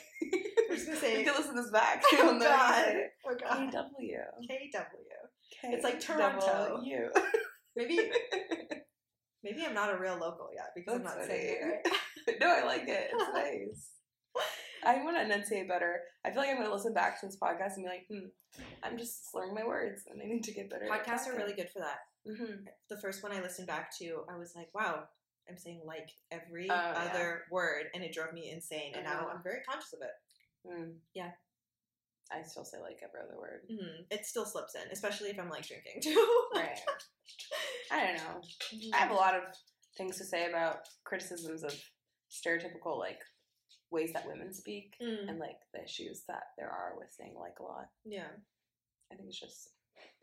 [0.71, 1.19] just gonna say.
[1.19, 2.01] you can listen to this back.
[2.13, 2.39] Oh God!
[2.39, 3.11] to say it.
[3.27, 3.73] Oh God!
[3.73, 4.17] KW.
[4.49, 5.73] KW.
[5.73, 6.81] It's like Toronto.
[7.75, 7.97] Maybe
[9.43, 11.93] maybe I'm not a real local yet because I'm That's not saying it
[12.39, 13.09] no, I like it.
[13.11, 13.89] It's nice.
[14.85, 16.01] I want to enunciate better.
[16.25, 18.27] I feel like I'm going to listen back to this podcast and be like, hmm,
[18.83, 20.85] I'm just slurring my words and I need to get better.
[20.89, 21.99] Podcasts are really good for that.
[22.27, 22.65] Mhm.
[22.89, 25.03] The first one I listened back to, I was like, wow,
[25.49, 27.09] I'm saying like every Oh, yeah.
[27.11, 28.93] other word, and it drove me insane.
[28.95, 29.35] And now Mhm.
[29.35, 30.11] I'm very conscious of it.
[30.67, 30.99] Mm.
[31.13, 31.31] Yeah.
[32.31, 33.65] I still say like every other word.
[33.69, 36.39] hmm It still slips in, especially if I'm like drinking too.
[36.55, 36.79] Right.
[37.91, 38.41] I don't know.
[38.93, 39.43] I have a lot of
[39.97, 41.73] things to say about criticisms of
[42.31, 43.19] stereotypical like
[43.91, 47.59] ways that women speak Mm, and like the issues that there are with saying like
[47.59, 47.89] a lot.
[48.05, 48.29] yeah.
[49.11, 49.69] I think it's just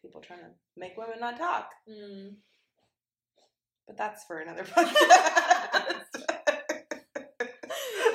[0.02, 1.70] people trying to make women not talk.
[1.88, 2.34] Mm.
[3.90, 4.94] But that's for another podcast.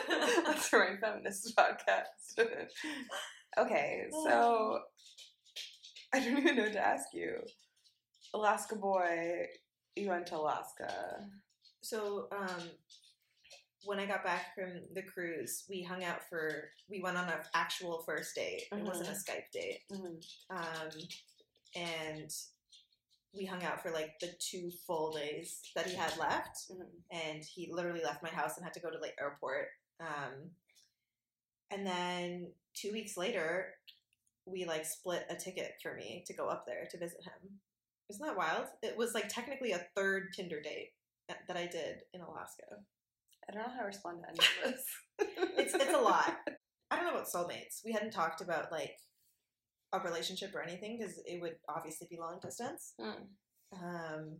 [0.45, 2.39] that's for my feminist podcast.
[3.57, 4.79] okay, so
[6.13, 7.39] I don't even know what to ask you.
[8.33, 9.47] Alaska boy,
[9.97, 10.93] you went to Alaska.
[11.81, 12.69] So, um,
[13.83, 17.39] when I got back from the cruise, we hung out for, we went on an
[17.53, 18.63] actual first date.
[18.71, 19.81] It wasn't a Skype date.
[19.91, 20.55] Mm-hmm.
[20.55, 20.89] Um,
[21.75, 22.31] and
[23.35, 26.69] we hung out for like the two full days that he had left.
[26.71, 27.27] Mm-hmm.
[27.29, 29.67] And he literally left my house and had to go to the airport.
[29.99, 30.51] Um,
[31.71, 33.73] and then two weeks later,
[34.45, 37.59] we like split a ticket for me to go up there to visit him.
[38.09, 38.67] Isn't that wild?
[38.83, 40.91] It was like technically a third Tinder date
[41.27, 42.63] that that I did in Alaska.
[43.49, 44.85] I don't know how to respond to any of this.
[45.57, 46.35] It's it's a lot.
[46.91, 47.83] I don't know about soulmates.
[47.83, 48.97] We hadn't talked about like
[50.03, 52.93] a relationship or anything because it would obviously be long distance.
[52.99, 53.23] Hmm.
[53.73, 54.37] Um,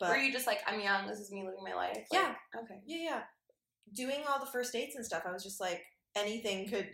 [0.00, 1.96] but Were you just like, I'm young, this is me living my life?
[1.96, 2.34] Like, Yeah.
[2.56, 2.80] Okay.
[2.86, 3.22] yeah, yeah,
[3.94, 5.22] doing all the first dates and stuff.
[5.26, 5.82] I was just like
[6.16, 6.88] anything could.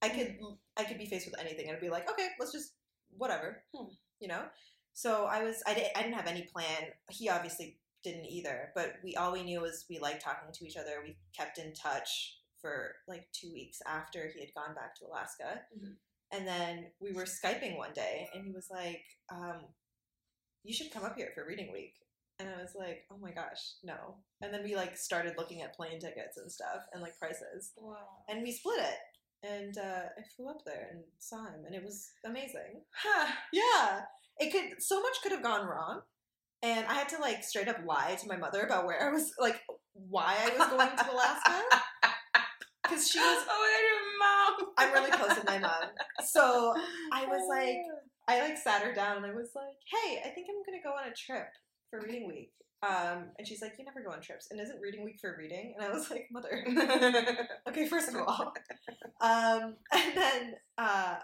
[0.00, 0.36] I could
[0.76, 2.72] I could be faced with anything and I'd be like, okay, let's just
[3.16, 3.92] whatever, Hmm.
[4.18, 4.42] you know.
[4.94, 6.88] So I was I, di- I didn't have any plan.
[7.08, 8.72] He obviously didn't either.
[8.74, 11.02] But we all we knew was we liked talking to each other.
[11.04, 15.60] We kept in touch for like two weeks after he had gone back to Alaska,
[15.78, 15.94] Mhm.
[16.32, 19.60] And then we were skyping one day, and he was like, um,
[20.64, 21.94] "You should come up here for reading week."
[22.38, 25.74] And I was like, "Oh my gosh, no!" And then we like started looking at
[25.76, 28.24] plane tickets and stuff and like prices, Wow.
[28.28, 28.98] and we split it.
[29.44, 32.82] And uh, I flew up there and saw him, and it was amazing.
[32.94, 33.32] Huh.
[33.52, 34.02] Yeah,
[34.38, 36.02] it could so much could have gone wrong,
[36.62, 39.32] and I had to like straight up lie to my mother about where I was,
[39.38, 39.60] like
[39.94, 41.62] why I was going to Alaska,
[42.82, 43.44] because she was.
[43.50, 43.71] Oh my god, your
[44.22, 44.68] mom.
[44.78, 45.90] I'm really close with my mom,
[46.24, 46.74] so
[47.12, 47.78] I was like,
[48.28, 50.90] I like sat her down and I was like, hey, I think I'm gonna go
[50.90, 51.48] on a trip
[51.90, 52.52] for reading week.
[52.82, 55.74] Um, and she's like, you never go on trips, and isn't reading week for reading?
[55.76, 56.64] And I was like, mother,
[57.68, 58.52] okay, first of all,
[59.20, 61.16] um, and then uh,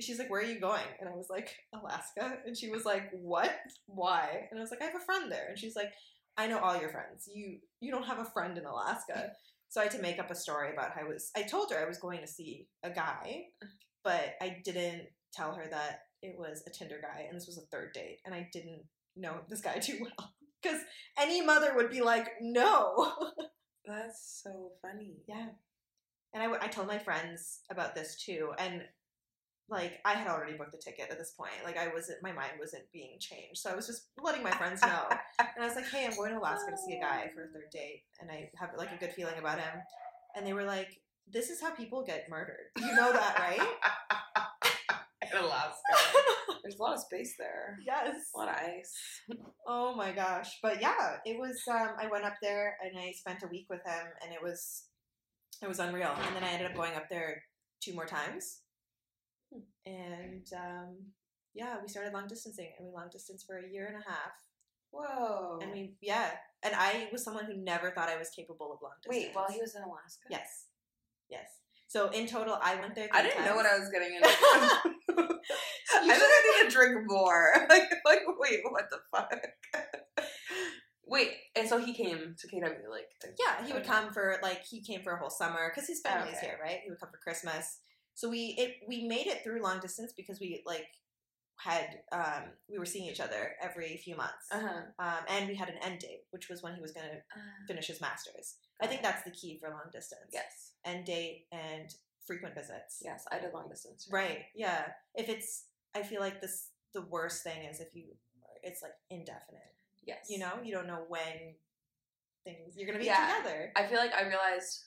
[0.00, 0.82] she's like, where are you going?
[1.00, 2.38] And I was like, Alaska.
[2.46, 3.52] And she was like, what?
[3.86, 4.46] Why?
[4.50, 5.48] And I was like, I have a friend there.
[5.48, 5.92] And she's like,
[6.36, 7.28] I know all your friends.
[7.32, 9.32] You you don't have a friend in Alaska.
[9.72, 11.30] So I had to make up a story about how I was.
[11.34, 13.44] I told her I was going to see a guy,
[14.04, 17.66] but I didn't tell her that it was a Tinder guy and this was a
[17.74, 18.82] third date, and I didn't
[19.16, 20.34] know this guy too well.
[20.62, 20.82] Because
[21.18, 23.14] any mother would be like, no.
[23.86, 25.22] That's so funny.
[25.26, 25.46] Yeah.
[26.34, 28.52] And I, w- I told my friends about this too.
[28.58, 28.82] And
[29.72, 31.52] like, I had already booked the ticket at this point.
[31.64, 33.58] Like, I wasn't, my mind wasn't being changed.
[33.58, 35.08] So I was just letting my friends know.
[35.38, 37.48] and I was like, hey, I'm going to Alaska to see a guy for a
[37.48, 38.02] third date.
[38.20, 39.80] And I have like a good feeling about him.
[40.36, 42.66] And they were like, this is how people get murdered.
[42.78, 43.60] You know that, right?
[45.32, 45.80] In Alaska.
[46.62, 47.78] There's a lot of space there.
[47.86, 48.14] yes.
[48.34, 48.94] A lot of ice.
[49.66, 50.58] Oh my gosh.
[50.62, 53.80] But yeah, it was um I went up there and I spent a week with
[53.84, 54.84] him and it was
[55.62, 56.12] it was unreal.
[56.26, 57.42] And then I ended up going up there
[57.80, 58.61] two more times.
[59.86, 60.96] And um
[61.54, 64.32] yeah, we started long distancing and we long distance for a year and a half.
[64.90, 65.58] Whoa.
[65.62, 66.30] And we yeah.
[66.62, 69.26] And I was someone who never thought I was capable of long distance.
[69.26, 70.28] Wait, while he was in Alaska?
[70.30, 70.66] Yes.
[71.28, 71.48] Yes.
[71.88, 73.66] So in total I went there I didn't know what.
[73.66, 74.28] I was getting into.
[75.94, 77.52] I think I need to drink more.
[77.68, 79.32] Like, like, wait, what the fuck?
[81.04, 84.80] Wait, and so he came to KW like Yeah, he would come for like he
[84.82, 86.46] came for a whole summer because his family's Okay.
[86.46, 86.78] here, right?
[86.84, 87.80] He would come for Christmas.
[88.14, 90.86] So we it we made it through long distance because we like
[91.56, 94.46] had um we were seeing each other every few months.
[94.50, 94.82] Uh-huh.
[94.98, 97.18] Um, and we had an end date, which was when he was going to
[97.66, 98.56] finish his masters.
[98.80, 100.30] I think that's the key for long distance.
[100.32, 100.72] Yes.
[100.84, 101.94] End date and
[102.26, 103.00] frequent visits.
[103.04, 104.08] Yes, I did long distance.
[104.10, 104.40] Right.
[104.54, 104.86] Yeah.
[105.14, 108.04] If it's, I feel like this, the worst thing is if you,
[108.62, 109.74] it's like indefinite.
[110.04, 110.26] Yes.
[110.28, 111.54] You know, you don't know when
[112.44, 113.38] things, you're going to be Yeah.
[113.38, 113.72] together.
[113.76, 114.84] I feel like I realized,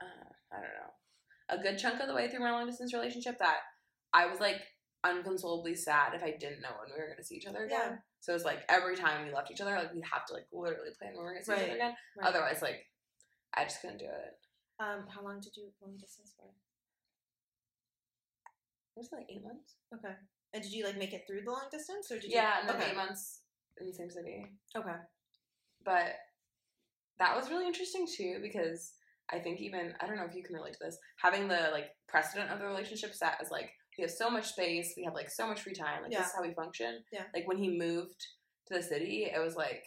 [0.00, 0.92] uh, I don't know,
[1.48, 3.58] a good chunk of the way through my long distance relationship that
[4.12, 4.60] I was like
[5.04, 7.80] unconsolably sad if I didn't know when we were going to see each other again.
[7.82, 7.96] Yeah.
[8.20, 10.46] So it was like every time we left each other, like we'd have to like
[10.52, 11.94] literally plan when we were going to see each other again.
[12.16, 12.28] Right.
[12.28, 12.86] Otherwise, like
[13.54, 14.34] I just couldn't do it.
[14.78, 16.46] Um, how long did you long distance for?
[18.96, 19.76] Was It like eight months.
[19.94, 20.14] Okay.
[20.54, 22.36] And did you like make it through the long distance or did you?
[22.36, 22.90] Yeah, okay.
[22.90, 23.40] eight months
[23.80, 24.46] in the same city.
[24.76, 24.96] Okay.
[25.84, 26.14] But
[27.18, 28.92] that was really interesting too because
[29.32, 31.86] I think even I don't know if you can relate to this having the like
[32.08, 35.30] precedent of the relationship set as like we have so much space, we have like
[35.30, 36.18] so much free time, like Yeah.
[36.20, 37.02] this is how we function.
[37.12, 37.24] Yeah.
[37.34, 38.26] Like when he moved
[38.68, 39.84] to the city, it was like,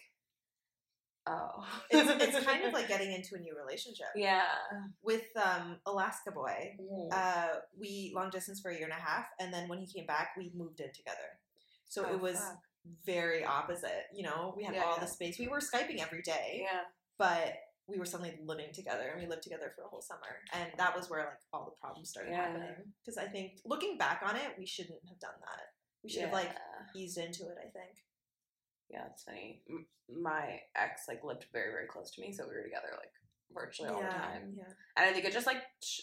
[1.27, 4.08] oh, It's, it's kind of like getting into a new relationship.
[4.15, 4.43] yeah,
[5.01, 7.10] With um, Alaska Boy, Mhm.
[7.12, 10.05] uh, we long distance for a year and a half, and then when he came
[10.05, 11.39] back, we moved in together.
[11.88, 12.60] So Oh, it was fuck.
[13.05, 14.05] very opposite.
[14.13, 15.03] You know, we had Yeah, all yeah.
[15.05, 15.39] the space.
[15.39, 16.81] We were skyping every day, yeah,
[17.17, 17.55] but
[17.88, 20.41] we were suddenly living together, and we lived together for a whole summer.
[20.54, 22.48] And that was where like all the problems started Yeah.
[22.48, 22.93] happening.
[23.04, 25.62] Because I think looking back on it, we shouldn't have done that.
[26.04, 26.50] We should have like
[26.95, 27.58] eased into it.
[27.60, 27.98] I think.
[28.89, 29.63] yeah, it's funny.
[29.69, 29.88] M-
[30.21, 33.12] my ex like lived very very close to me, so we were together like
[33.54, 34.54] virtually all the time.
[34.58, 34.63] Yeah.
[34.98, 36.02] And I think it just like sh-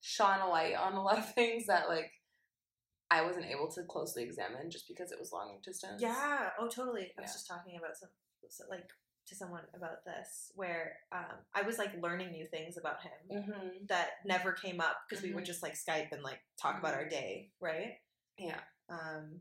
[0.00, 2.10] shone a light on a lot of things that like
[3.10, 6.00] I wasn't able to closely examine just because it was long distance.
[6.02, 6.50] Yeah.
[6.58, 7.12] Oh, totally.
[7.18, 8.08] I was just talking about some,
[8.48, 8.88] so, like,
[9.26, 13.86] to someone about this, where um, I was like learning new things about him Mm-hmm.
[13.88, 15.46] that never came up because we would Mhm.
[15.46, 17.98] just like Skype and like talk about our day, right?
[18.38, 18.60] Yeah.
[18.88, 19.40] Um,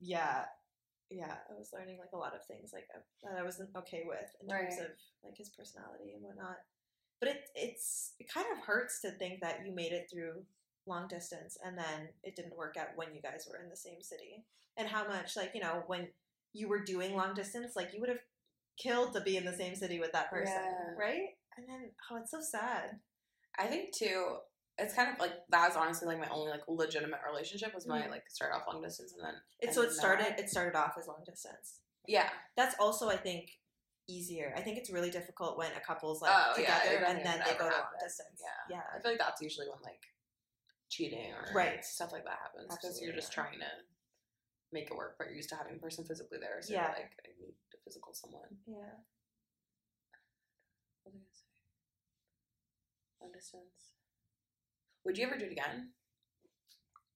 [0.00, 0.44] yeah,
[1.10, 1.36] yeah.
[1.50, 4.28] I was learning like a lot of things like uh, that I wasn't okay with
[4.40, 4.86] in terms Right.
[4.86, 4.92] of
[5.24, 6.56] like his personality and whatnot.
[7.20, 10.44] But it it's it kind of hurts to think that you made it through
[10.86, 14.02] long distance and then it didn't work out when you guys were in the same
[14.02, 14.44] city.
[14.76, 16.08] And how much like you know when
[16.56, 18.24] you were doing long distance, like you would have
[18.82, 20.94] killed to be in the same city with that person, Yeah.
[20.98, 21.28] right?
[21.56, 23.00] And then oh, it's so sad.
[23.58, 24.38] I think too.
[24.78, 28.02] It's kind of like that was honestly like my only like legitimate relationship was my
[28.02, 28.10] Mhm.
[28.10, 30.26] like start off long distance and then It's so it started.
[30.26, 30.40] that.
[30.40, 31.80] It started off as long distance.
[32.06, 33.50] yeah That's also, I think,
[34.06, 34.52] easier.
[34.56, 37.38] I think it's really difficult when a couple's like Oh, together it doesn't and then
[37.46, 38.38] they go to long distance.
[38.40, 38.76] Yeah.
[38.76, 40.02] yeah, I feel like that's usually when like
[40.90, 41.82] cheating or Right.
[41.84, 43.42] stuff like that happens because you're just yeah.
[43.42, 43.66] trying to
[44.76, 46.60] make it work, but you're used to having a person physically there.
[46.60, 46.88] So Yeah.
[46.88, 48.60] like, I need a physical someone.
[48.66, 49.00] yeah.
[51.02, 51.46] What was I gonna say?
[53.20, 53.94] Long distance.
[55.04, 55.92] Would you ever do it again?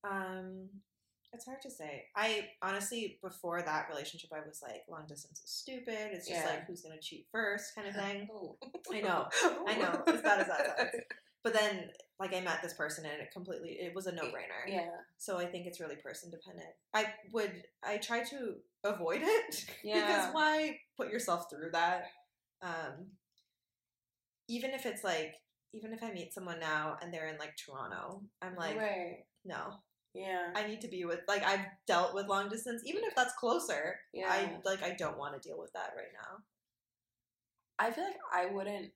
[0.04, 0.68] Um,
[1.32, 2.06] it's hard to say.
[2.16, 6.12] I honestly, before that relationship, I was like, long distance is stupid.
[6.12, 6.48] It's just Yeah.
[6.50, 8.28] like who's gonna cheat first, kind of thing.
[8.32, 8.56] Oh.
[8.92, 9.28] I know.
[9.66, 10.02] I know.
[10.06, 11.04] As bad as that sounds.
[11.42, 14.66] But then, like, I met this person, and it completely it was a no brainer.
[14.68, 14.90] Yeah.
[15.16, 16.68] So I think it's really person dependent.
[16.92, 20.00] I would I try to avoid it Yeah.
[20.06, 22.04] because why put yourself through that?
[22.62, 23.06] Um,
[24.48, 25.34] even if it's like
[25.72, 29.24] even if I meet someone now and they're in like Toronto, I'm like right.
[29.44, 29.74] no,
[30.12, 30.48] Yeah.
[30.54, 33.96] I need to be with like I've dealt with long distance, even if that's closer.
[34.12, 34.28] Yeah.
[34.28, 36.42] I like I don't want to deal with that right now.
[37.78, 38.90] I feel like I wouldn't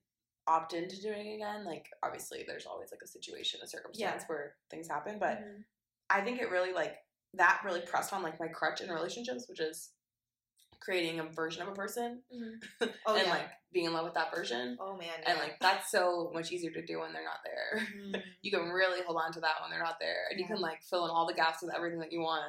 [0.47, 1.65] opt into doing again.
[1.65, 5.63] Like, obviously, there's always like a situation, a circumstance where things happen, but Mhm.
[6.09, 6.97] I think it really like
[7.33, 9.91] that really pressed on like my crutch in relationships, which is
[10.79, 14.33] creating a version of a person oh and yeah, like being in love with that
[14.33, 14.77] version.
[14.79, 17.79] oh man, And like that's so much easier to do when they're not there.
[17.97, 18.23] Mhm.
[18.43, 20.83] You can really hold on to that when they're not there, and you can like
[20.83, 22.43] fill in all the gaps with everything that you want.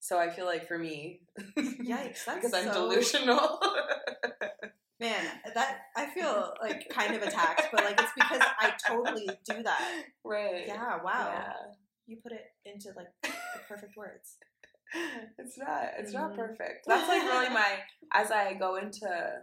[0.00, 1.20] So I feel like for me,
[1.56, 3.60] Yikes, that's because I'm so- delusional.
[5.02, 9.62] Man, that I feel like kind of attacked, but like it's because I totally do
[9.64, 10.02] that.
[10.24, 10.64] right?
[10.66, 11.28] Yeah, wow.
[11.32, 11.52] Yeah.
[12.06, 13.30] You put it into like the
[13.68, 14.36] perfect words.
[15.38, 15.82] It's not.
[15.98, 16.36] It's not Mhm.
[16.36, 16.84] perfect.
[16.86, 17.78] That's like really my
[18.12, 19.42] as I go into,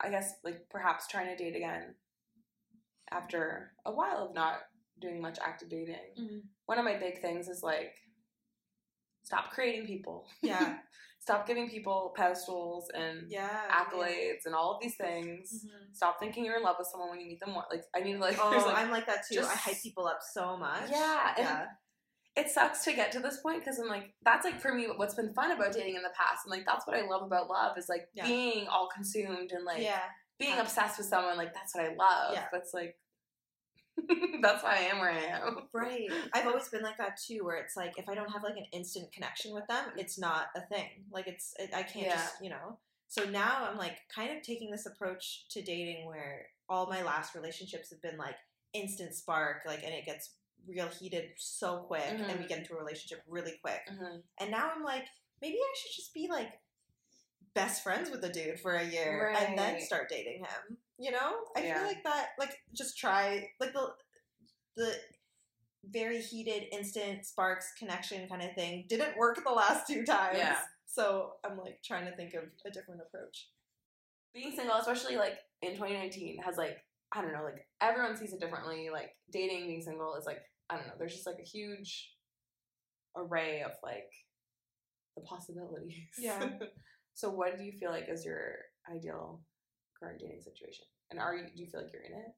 [0.00, 1.94] I guess like perhaps trying to date again.
[3.10, 4.58] After a while of not
[5.00, 6.38] doing much active dating, Mm-hmm.
[6.66, 7.94] one of my big things is like
[9.24, 10.26] stop creating people.
[10.42, 10.78] Yeah,
[11.28, 13.60] stop giving people pedestals and yeah.
[13.70, 15.66] accolades and all of these things.
[15.66, 15.94] Mhm.
[15.94, 17.54] Stop thinking you're in love with someone when you meet them.
[17.54, 18.38] Like I need to like.
[18.42, 19.40] Oh, like I'm like that too.
[19.42, 20.88] I hype people up so much.
[20.90, 21.66] Yeah, yeah.
[22.34, 25.14] it sucks to get to this point because I'm like, that's like for me what's
[25.14, 26.46] been fun about dating in the past.
[26.46, 28.26] And like, that's what I love about love is like Yeah.
[28.26, 30.00] being all consumed and like yeah.
[30.38, 31.36] being obsessed with someone.
[31.36, 32.32] Like, that's what I love.
[32.32, 32.46] Yeah.
[32.50, 32.96] But it's like,
[34.42, 35.58] that's why I am where I am.
[35.72, 36.08] Right.
[36.32, 38.66] I've always been like that too, where it's like if I don't have like an
[38.72, 41.04] instant connection with them, it's not a thing.
[41.10, 42.14] Like it's it, I can't Yeah.
[42.16, 42.78] just you know.
[43.08, 47.34] So now I'm like kind of taking this approach to dating where all my last
[47.34, 48.36] relationships have been like
[48.74, 50.34] instant spark, like and it gets
[50.66, 52.48] real heated so quick, and we Mhm.
[52.48, 53.80] get into a relationship really quick.
[53.90, 54.22] Mhm.
[54.38, 55.06] And now I'm like,
[55.40, 56.60] maybe I should just be like
[57.54, 60.76] best friends with the dude for a year and then start dating him.
[60.98, 61.44] You know?
[61.56, 61.78] I Yeah.
[61.78, 63.94] feel like that like just try like the
[64.76, 64.94] the
[65.84, 70.38] very heated instant sparks connection kind of thing didn't work the last two times.
[70.38, 70.58] Yeah.
[70.86, 73.48] So I'm like trying to think of a different approach.
[74.34, 76.78] Being single, especially like in 2019, has like,
[77.12, 78.90] I don't know, like everyone sees it differently.
[78.92, 82.12] Like dating, being single is like, I don't know, there's just like a huge
[83.16, 84.10] array of like
[85.16, 86.08] the possibilities.
[86.18, 86.48] Yeah.
[87.14, 88.56] so what do you feel like is your
[88.94, 89.40] ideal
[90.00, 90.84] current dating situation?
[91.10, 92.32] And are you do you feel like you're in it?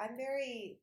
[0.00, 0.80] I'm very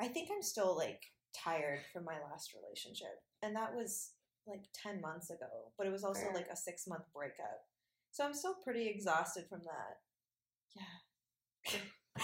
[0.00, 1.00] I think I'm still like
[1.34, 3.22] tired from my last relationship.
[3.42, 4.12] And that was
[4.46, 6.34] like 10 months ago, but it was also Fair.
[6.34, 7.64] like a 6 month breakup.
[8.12, 10.76] So I'm still pretty exhausted from that.
[10.76, 11.80] Yeah.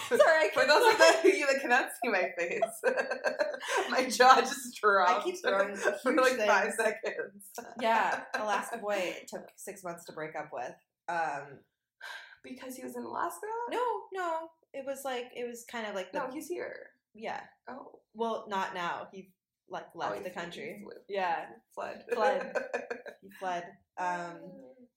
[0.07, 2.61] Sorry, I For those of you that cannot see my face,
[3.89, 5.21] my jaw just dropped.
[5.21, 7.49] I keep throwing for like five seconds.
[7.81, 10.73] Yeah, Alaska boy it took 6 months to break up with.
[11.09, 11.59] Um
[12.43, 13.45] Because he was in Alaska?
[13.69, 14.49] no, no.
[14.73, 16.87] It was like it was kind of like the No, he's here.
[17.13, 17.41] yeah.
[17.69, 17.99] Oh.
[18.13, 19.07] Well, not now.
[19.11, 19.31] He
[19.69, 20.83] like Oh, left he's- the country.
[21.07, 22.03] Yeah, Fled.
[22.13, 22.53] Fled.
[23.21, 23.65] he fled.
[23.97, 24.39] Um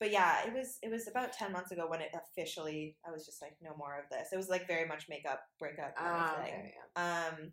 [0.00, 3.24] but yeah, it was it was about ten months ago when it officially I was
[3.26, 4.28] just like, no more of this.
[4.32, 6.54] It was like very much makeup breakup kind Ah, of thing.
[6.54, 7.26] okay, yeah.
[7.28, 7.52] Um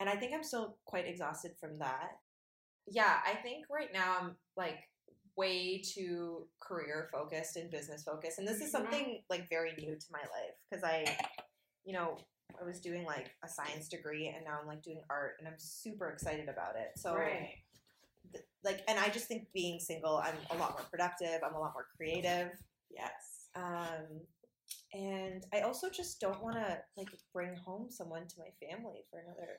[0.00, 2.10] and I think I'm still quite exhausted from that.
[2.88, 4.78] Yeah, I think right now I'm like
[5.36, 8.38] way too career focused and business focused.
[8.38, 8.72] And this is Mhm.
[8.72, 11.16] something like very new to my life because I
[11.84, 12.16] you know,
[12.60, 15.58] I was doing like a science degree and now I'm like doing art and I'm
[15.58, 16.92] super excited about it.
[16.96, 17.58] So right.
[18.32, 21.58] th- like and i just think being single i'm a lot more productive i'm a
[21.60, 22.52] lot more creative
[22.90, 23.48] Yes.
[23.56, 24.20] um
[24.92, 29.18] and i also just don't want to like bring home someone to my family for
[29.18, 29.58] another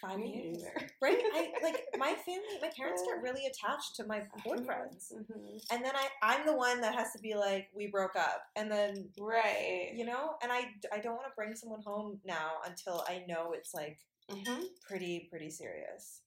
[0.00, 0.64] five Me years
[1.02, 5.62] right i like my family my parents get really attached to my boyfriends Mhm.
[5.70, 8.70] and then i i'm the one that has to be like we broke up and
[8.70, 9.92] then Right.
[9.94, 13.52] you know and i i don't want to bring someone home now until i know
[13.52, 13.98] it's like
[14.30, 16.20] hmm pretty pretty serious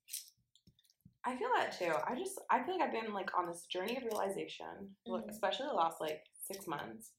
[1.25, 1.93] I feel that too.
[2.05, 5.29] I just I feel like I've been like on this journey of realization, Mhm.
[5.29, 7.11] especially the last like six months.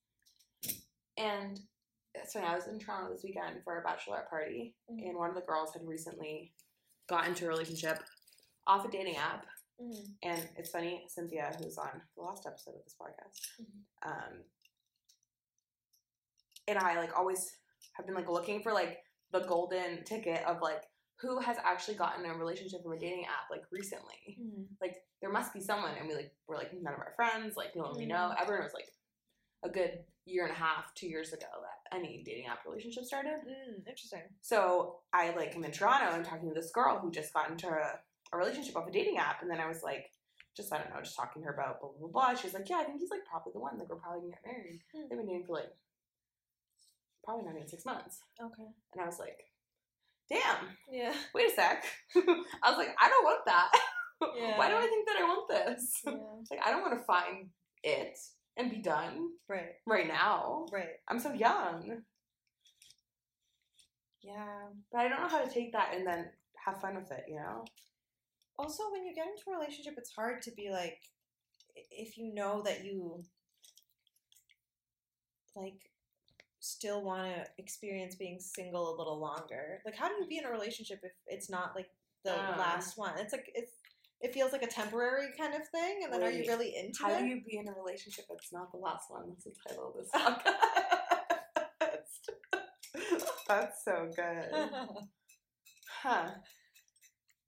[1.16, 1.58] And
[2.26, 5.08] so I was in Toronto this weekend for a bachelorette party, Mhm.
[5.08, 6.52] and one of the girls had recently
[7.08, 7.98] got into a relationship
[8.66, 9.46] off a dating app.
[10.22, 13.84] And it's funny, Cynthia, who's on the last episode of this podcast, Mhm.
[14.02, 14.44] um,
[16.68, 17.56] and I like always
[17.94, 22.24] have been like looking for like the golden ticket of like who has actually gotten
[22.26, 24.38] a relationship from a dating app like recently.
[24.80, 27.74] Like there must be someone, and we like were like none of our friends, like
[27.74, 28.34] no one we know.
[28.38, 28.92] Everyone was like
[29.64, 33.40] a good year and a half, two years ago that any dating app relationship started.
[33.46, 37.32] Mm, interesting So I like am in Toronto and talking to this girl who just
[37.32, 37.98] got into a,
[38.32, 40.10] a relationship off a dating app, and then I was like,
[40.56, 42.34] just I don't know, just talking to her about blah blah blah.
[42.34, 43.78] She's like, yeah, I think he's like probably the one.
[43.78, 44.80] Like we're probably gonna get married.
[44.94, 45.08] Hmm.
[45.08, 45.70] They've been dating for like
[47.24, 49.38] probably not even six months, okay and I was like,
[50.28, 51.84] damn, yeah wait a sec.
[52.16, 53.70] I was like, I don't want that.
[54.36, 54.58] Yeah.
[54.58, 56.02] Why do I think that I want this?
[56.06, 56.12] yeah
[56.50, 57.48] Like I don't want to find
[57.82, 58.16] it
[58.56, 60.66] and be done right right now.
[60.72, 62.02] right I'm so young,
[64.22, 66.30] yeah but I don't know how to take that and then
[66.64, 67.24] have fun with it.
[67.28, 67.64] You know?
[68.58, 70.98] also when you get into a relationship it's hard to be like
[71.90, 73.20] if you know that you
[75.56, 75.90] like
[76.60, 80.44] still want to experience being single a little longer like how do you be in
[80.44, 81.88] a relationship if it's not like
[82.24, 82.58] the Um.
[82.58, 83.72] last one it's like it's
[84.20, 87.10] it feels like a temporary kind of thing and then are you really into How
[87.12, 89.28] it do you be in a relationship that's not the last one?
[89.28, 90.44] That's the title of this podcast.
[93.48, 94.50] that's so good.
[96.02, 96.28] Huh.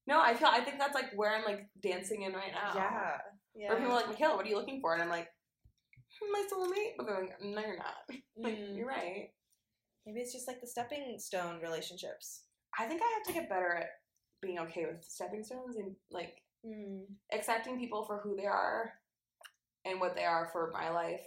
[0.06, 2.72] No, I feel I think that's like where I'm like dancing in right now.
[2.74, 3.18] yeah
[3.54, 4.94] yeah Where people are like, Michaela, what are you looking for?
[4.94, 5.28] And I'm like,
[6.18, 6.94] "Hmm, my soulmate.
[6.96, 7.96] But they're like, no, you're not.
[8.38, 8.76] Like, Mm.
[8.78, 9.28] you're right.
[10.06, 12.44] maybe it's just like the stepping stone relationships
[12.78, 13.88] I think I have to get better at
[14.40, 17.04] being okay with stepping stones and like mm.
[17.32, 18.92] accepting people for who they are
[19.84, 21.20] and what they are for my life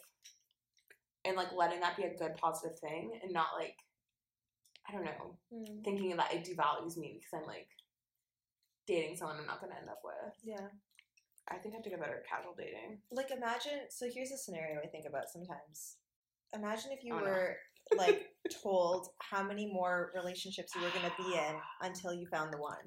[1.26, 3.76] and like letting that be a good positive thing and not like
[4.88, 5.84] I don't know Mm.
[5.84, 7.68] thinking that it devalues me because I'm like
[8.88, 10.34] dating someone I'm not gonna end up with.
[10.44, 10.68] Yeah.
[11.48, 13.00] I think I have to get better at casual dating.
[13.12, 15.98] Like imagine so here's a scenario I think about sometimes.
[16.56, 17.24] Imagine if you Oh, no.
[17.26, 17.56] were
[17.98, 18.28] like
[18.62, 22.86] told how many more relationships you were gonna be in until you found the one.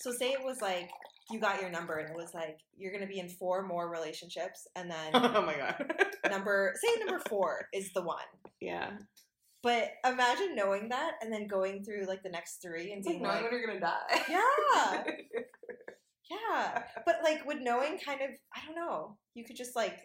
[0.00, 0.90] So say it was like
[1.30, 4.66] you got your number and it was like you're gonna be in four more relationships
[4.76, 5.92] and then oh my god.
[6.30, 8.18] number say number four is the one.
[8.60, 8.90] yeah.
[9.62, 13.16] But imagine knowing that and then going through like the next three and It's like
[13.16, 14.22] being knowing like, when you're gonna die.
[14.30, 15.04] yeah,
[16.30, 16.82] yeah.
[17.04, 19.98] But like with knowing kind of, I don't know, you could just like,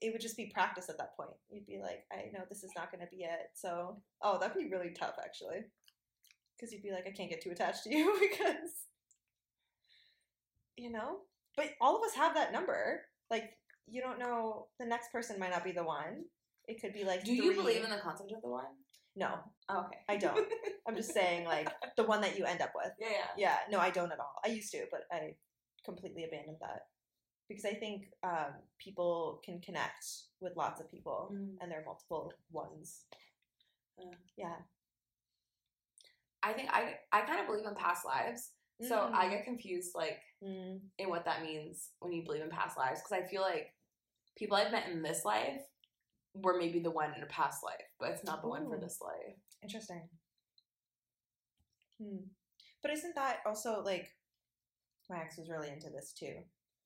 [0.00, 1.30] it would just be practice at that point.
[1.50, 3.50] You'd be like, I know this is not going to be it.
[3.54, 5.60] So, oh, that'd be really tough actually.
[6.56, 8.70] Because you'd be like, I can't get too attached to you because,
[10.76, 11.18] you know?
[11.56, 13.02] But all of us have that number.
[13.30, 13.50] Like,
[13.86, 16.24] you don't know, the next person might not be the one.
[16.68, 18.64] It could be like, Do you believe in the concept of the one?
[19.14, 19.98] No, Oh, okay.
[20.08, 20.46] I don't.
[20.86, 22.92] I'm just saying, like, the one that you end up with.
[22.98, 23.26] Yeah, yeah.
[23.38, 24.34] Yeah, no, I don't at all.
[24.44, 25.36] I used to, but I
[25.84, 26.82] completely abandoned that
[27.48, 30.04] because I think um, people can connect
[30.40, 31.56] with lots of people, Mhm.
[31.60, 33.04] and there are multiple ones.
[33.98, 34.14] Yeah.
[34.36, 34.56] Yeah.
[36.42, 38.50] I think I I kind of believe in past lives.
[38.82, 40.80] So I get confused like Mm.
[40.98, 43.74] in what that means when you believe in past lives because I feel like
[44.36, 45.62] people I've met in this life
[46.34, 49.00] were maybe the one in a past life, but it's not the one for this
[49.00, 49.34] life.
[49.62, 50.06] Interesting.
[51.98, 52.26] Hmm.
[52.82, 54.14] But isn't that also like
[55.08, 56.34] my ex was really into this too,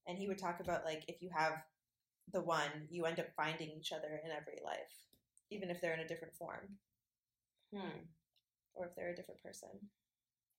[0.07, 1.55] and he would talk about like if you have
[2.33, 4.93] the one, you end up finding each other in every life,
[5.51, 6.79] even if they're in a different form
[7.75, 8.07] Hmm.
[8.75, 9.91] or if they're a different person.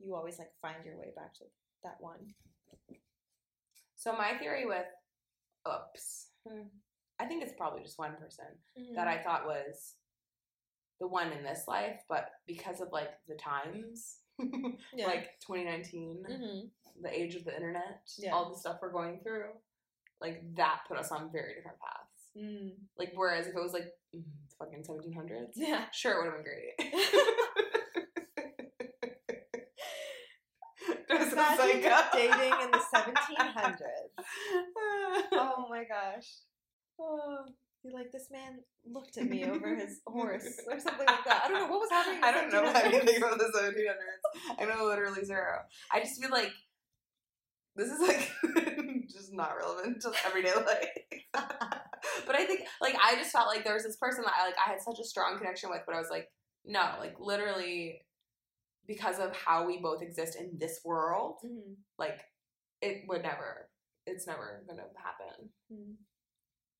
[0.04, 1.43] You always like find your way back to
[1.84, 2.34] that one.
[3.95, 4.86] So my theory with
[5.68, 6.64] oops, Hmm.
[7.20, 8.45] I think it's probably just one person
[8.95, 9.93] that I thought was
[10.99, 14.18] the one in this life, but because of like the times,
[14.95, 15.06] yeah.
[15.06, 16.60] like 2019, hmm
[17.02, 18.32] the age of the internet, Yeah.
[18.32, 19.45] all the stuff we're going through,
[20.20, 22.30] like that put us on very different paths.
[22.38, 22.74] Mm.
[22.97, 24.24] Like whereas if it was like mm,
[24.60, 25.86] fucking 1700s, Yeah.
[25.93, 26.93] sure it would have been great.
[31.34, 34.26] Imagine like- dating in the 1700s.
[35.34, 36.28] Oh my gosh.
[37.00, 37.46] Oh,
[37.84, 41.44] you're like, this man looked at me over his horse or something like that.
[41.46, 42.24] I don't know what was happening.
[42.24, 42.84] I don't know 1700s.
[42.94, 44.60] anything about the 1700s.
[44.60, 45.60] I know literally zero.
[45.92, 46.52] I just feel like
[47.76, 48.30] this is like
[49.10, 50.88] just not relevant to everyday life.
[51.34, 54.56] but I think like I just felt like there was this person that I like
[54.64, 56.28] I had such a strong connection with, but I was like,
[56.66, 58.02] no, like literally
[58.88, 61.78] because of how we both exist in this world, Mhm.
[61.98, 62.22] like
[62.82, 63.70] it would never
[64.08, 65.54] it's never gonna happen.
[65.72, 65.96] Mhm.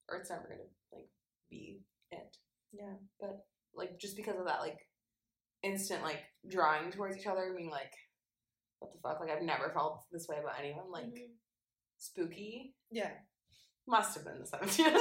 [0.10, 1.10] Or it's never gonna like
[1.50, 2.38] be it.
[2.72, 2.96] Yeah.
[3.20, 4.90] But like just because of that like
[5.64, 7.94] instant like drawing towards each other, being like,
[8.80, 9.20] what the fuck?
[9.20, 10.90] Like I've never felt this way about anyone.
[10.92, 11.38] Like Mhm.
[11.98, 12.76] spooky.
[12.90, 13.22] Yeah.
[13.88, 14.92] Must have been the 1700s.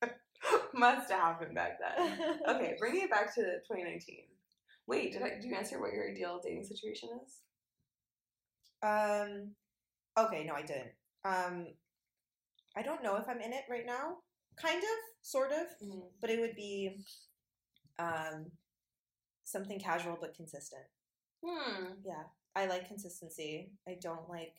[0.74, 2.40] Must have happened back then.
[2.48, 4.26] Okay, bringing it back to 2019.
[4.90, 7.38] Wait, did I do you answer what your ideal dating situation is?
[8.82, 9.54] Um.
[10.18, 10.90] Okay, no, I didn't.
[11.24, 11.68] Um,
[12.76, 14.16] I don't know if I'm in it right now.
[14.56, 15.66] Kind of, sort of,
[16.20, 17.04] but it would be
[18.00, 18.46] um
[19.44, 20.82] something casual but consistent.
[21.44, 21.92] Hmm.
[22.04, 22.24] Yeah,
[22.56, 23.70] I like consistency.
[23.88, 24.56] I don't like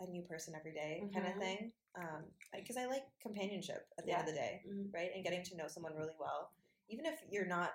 [0.00, 1.38] a new person every day kind of Mhm.
[1.38, 1.72] thing.
[1.94, 2.24] Um,
[2.54, 4.92] because I like companionship at the end of the day, Mhm.
[4.92, 5.10] right?
[5.14, 6.52] And getting to know someone really well.
[6.88, 7.72] Even if you're not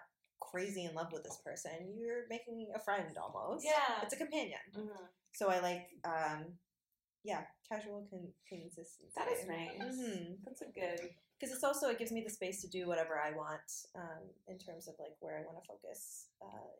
[0.55, 3.65] crazy in love with this person, you're making a friend almost.
[3.65, 4.01] Yeah.
[4.03, 4.59] it's a companion.
[4.73, 5.07] Mhm.
[5.33, 6.57] So I like, um,
[7.23, 9.11] yeah, casual con- consistency.
[9.17, 9.81] That is nice.
[9.81, 10.37] Mhm.
[10.45, 10.99] That's a good.
[11.37, 14.57] because it's also it gives me the space to do whatever I want um, in
[14.57, 16.71] terms of like where I want to focus uh,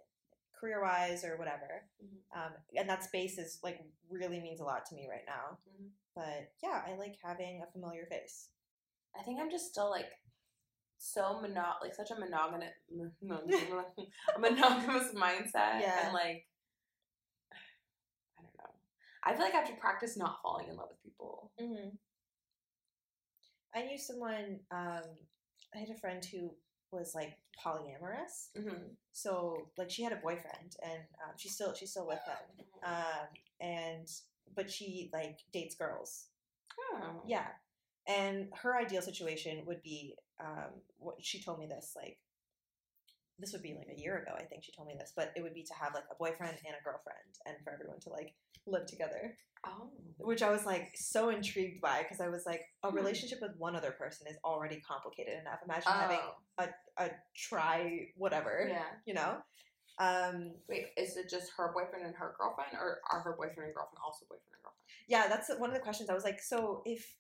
[0.58, 1.90] career wise or whatever.
[2.02, 2.20] Mhm.
[2.38, 5.60] Um, and that space is like really means a lot to me right now.
[5.70, 5.90] Mhm.
[6.16, 8.48] But yeah, I like having a familiar face.
[9.20, 10.10] I think I'm just still like
[11.06, 12.74] so mono like such a monogamous
[14.36, 16.06] a monogamous mindset Yeah.
[16.06, 16.48] and like
[18.38, 18.74] I don't know.
[19.24, 21.52] I feel like I have to practice not falling in love with people.
[21.62, 21.90] Mm-hmm.
[23.76, 24.60] I knew someone.
[24.72, 25.04] Um,
[25.76, 26.52] I had a friend who
[26.92, 28.50] was like polyamorous.
[28.58, 28.94] Mm-hmm.
[29.12, 32.66] So like she had a boyfriend, and um, she's still she's still with him.
[32.84, 33.28] Um,
[33.62, 34.08] and
[34.56, 36.28] but she like dates girls.
[36.94, 37.22] Oh.
[37.28, 37.48] Yeah.
[38.08, 42.18] And her ideal situation would be um, what she told me this like
[43.40, 45.42] this would be like a year ago I think she told me this but it
[45.42, 48.34] would be to have like a boyfriend and a girlfriend and for everyone to like
[48.66, 49.38] live together
[49.68, 49.90] Oh.
[50.20, 52.96] which I was like so intrigued by because I was like a Hmm.
[52.98, 56.20] relationship with one other person is already complicated enough imagine having
[56.60, 56.68] Oh.
[56.98, 58.86] a try whatever Yeah.
[59.06, 59.38] you know
[59.98, 63.74] Um, Wait, is it just her boyfriend and her girlfriend, or are her boyfriend and
[63.74, 64.84] girlfriend also boyfriend and girlfriend?
[65.08, 66.10] yeah, that's one of the questions.
[66.10, 67.16] I was like, so if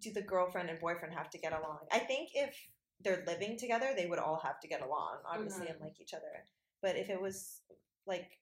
[0.00, 1.78] do the girlfriend and boyfriend have to get along?
[1.92, 2.54] I think if
[3.00, 5.72] they're living together, they would all have to get along, obviously, Mhm.
[5.72, 6.44] and like each other.
[6.82, 7.62] But if it was
[8.06, 8.40] like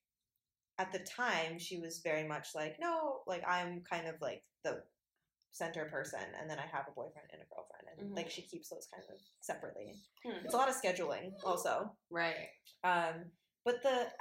[0.79, 4.85] at the time, she was very much like, no, like I'm kind of like the
[5.53, 8.31] center person, and then I have a boyfriend and a girlfriend, and like Mhm.
[8.31, 9.95] she keeps those kind of separately.
[10.23, 10.45] Hmm.
[10.45, 11.97] It's a lot of scheduling, also.
[12.11, 12.51] Right.
[12.85, 13.33] Um,
[13.65, 14.13] but the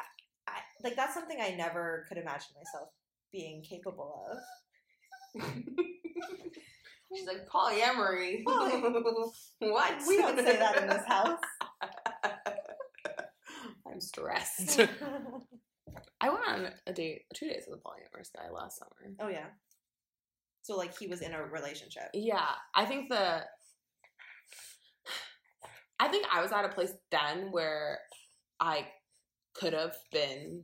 [0.48, 2.90] I, like that's something I never could imagine myself
[3.32, 5.42] being capable of.
[7.16, 8.44] She's like polyamory.
[8.46, 8.82] Poly-
[9.60, 9.94] what?
[10.08, 11.40] We don't say that in this house.
[13.88, 14.80] I'm stressed.
[16.22, 19.16] I went on a date, two days with a polyamorous guy last summer.
[19.20, 19.48] oh yeah.
[20.64, 22.10] So like he was in a relationship.
[22.14, 23.44] Yeah, I think the.
[25.98, 28.00] I think I was at a place then where
[28.60, 28.88] I
[29.54, 30.64] could have been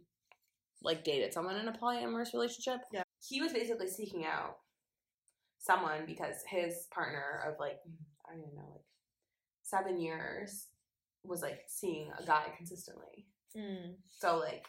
[0.84, 2.80] like dated someone in a polyamorous relationship.
[2.92, 3.04] Yeah.
[3.26, 4.58] He was basically seeking out
[5.62, 7.78] someone because his partner of like
[8.28, 8.86] I don't even know like
[9.62, 10.68] seven years
[11.24, 13.28] was like seeing a guy consistently.
[13.56, 13.94] Mm.
[14.10, 14.66] So like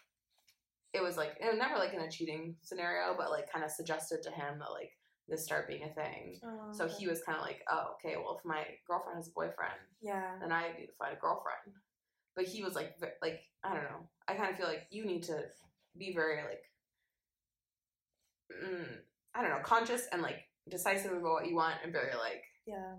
[0.93, 3.71] it was like it was never like in a cheating scenario, but like kind of
[3.71, 4.91] suggested to him that like
[5.29, 6.39] this start being a thing.
[6.45, 9.33] Oh, So he was kind of like, oh, okay, well, if my girlfriend has a
[9.33, 10.33] boyfriend, Yeah.
[10.41, 11.77] then I need to find a girlfriend.
[12.35, 14.09] But he was like, like I don't know.
[14.29, 15.45] I kind of feel like you need to
[15.97, 16.63] be very like,
[18.53, 18.87] mm,
[19.35, 20.41] I don't know, conscious and like
[20.71, 22.97] decisive about what you want, and very like Yeah.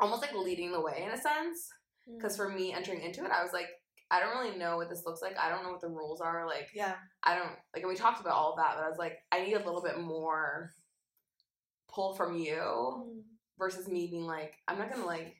[0.00, 1.68] almost like leading the way in a sense.
[2.08, 2.16] Mm.
[2.18, 3.68] Because for me entering into it, I was like,
[4.10, 5.36] I don't really know what this looks like.
[5.38, 6.46] I don't know what the rules are.
[6.46, 6.94] Like, yeah.
[7.24, 7.82] I don't like.
[7.82, 9.98] And we talked about all that, but I was like, I need a little bit
[10.00, 10.70] more
[11.92, 13.22] pull from you Mm.
[13.58, 15.34] versus me being like, I'm not gonna like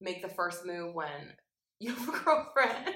[0.00, 1.36] make the first move when
[1.80, 2.94] you have a girlfriend.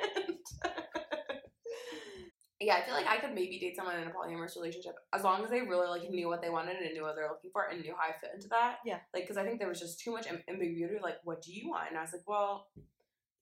[2.61, 5.45] Yeah, I feel like I could maybe date someone in a polyamorous relationship as long
[5.45, 7.81] as they really like knew what they wanted and knew what they're looking for and
[7.81, 8.79] knew how I fit into that.
[8.85, 8.99] Yeah.
[9.15, 10.97] Like, because I think there was just too much ambiguity.
[11.03, 11.89] Like, what do you want?
[11.91, 12.67] And I was like, well,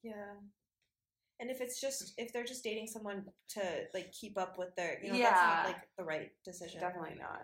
[0.02, 0.34] Yeah.
[1.38, 3.60] And if it's just if they're just dating someone to
[3.94, 5.30] like keep up with their you know Yeah.
[5.30, 6.80] that's not like the right decision.
[6.80, 7.40] definitely not.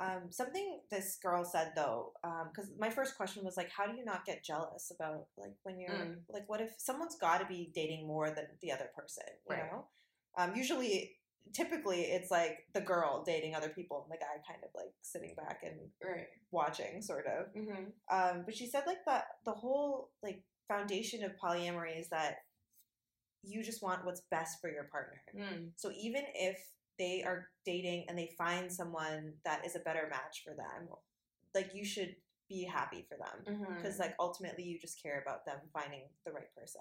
[0.00, 4.04] Um, something this girl said though, because my first question was like, how do you
[4.04, 6.18] not get jealous about like when you're Mm.
[6.28, 9.24] like, what if someone's got to be dating more than the other person?
[9.50, 9.72] You Right.
[9.72, 9.88] know,
[10.38, 11.16] um, usually,
[11.52, 15.34] typically, it's like the girl dating other people and the guy kind of like sitting
[15.36, 16.28] back and Right.
[16.50, 17.52] watching, sort of.
[17.54, 17.84] Mm-hmm.
[18.16, 22.36] Um, but she said like that the whole like foundation of polyamory is that
[23.42, 25.20] you just want what's best for your partner.
[25.36, 25.70] Mm.
[25.76, 26.58] So even if
[26.98, 30.88] they are dating and they find someone that is a better match for them,
[31.54, 32.16] like you should
[32.48, 33.74] be happy for them Mm-hmm.
[33.76, 36.80] because like ultimately you just care about them finding the right person.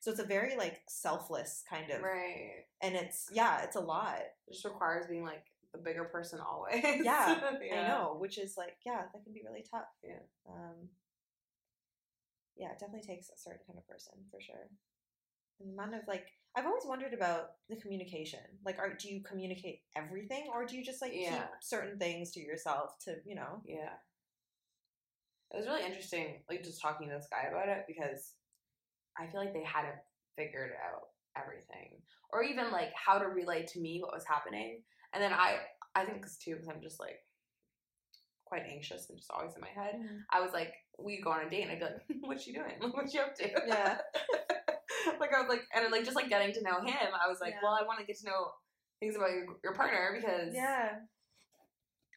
[0.00, 2.64] So it's a very like selfless kind of right.
[2.82, 4.18] and it's yeah, it's a lot.
[4.46, 6.82] It just requires being like the bigger person always.
[7.04, 7.80] Yeah, Yeah.
[7.84, 9.88] I know, which is like yeah, that can be really tough.
[10.04, 10.20] Yeah.
[10.48, 10.88] Um
[12.56, 14.68] yeah, it definitely takes a certain kind of person for sure.
[15.60, 18.40] And the amount of like I've always wondered about the communication.
[18.64, 21.48] Like, are do you communicate everything, or do you just like keep Yeah.
[21.60, 23.60] certain things to yourself to you know?
[23.66, 23.90] Yeah.
[25.52, 28.34] It was really interesting, like just talking to this guy about it because
[29.18, 29.96] I feel like they hadn't
[30.36, 34.82] figured out everything, or even like how to relay to me what was happening.
[35.12, 35.58] And then I,
[35.94, 37.20] I think this too, because I'm just like
[38.44, 39.94] quite anxious and just always in my head.
[39.96, 40.16] Mm-hmm.
[40.30, 42.74] I was like, we go on a date, and I'd be like, "What's she doing?
[42.92, 43.98] What's she up to?" Yeah.
[45.20, 47.54] like I was like, and like just like getting to know him, I was like,
[47.54, 47.60] Yeah.
[47.62, 48.50] well, I want to get to know
[49.00, 50.90] things about your, your partner because Yeah,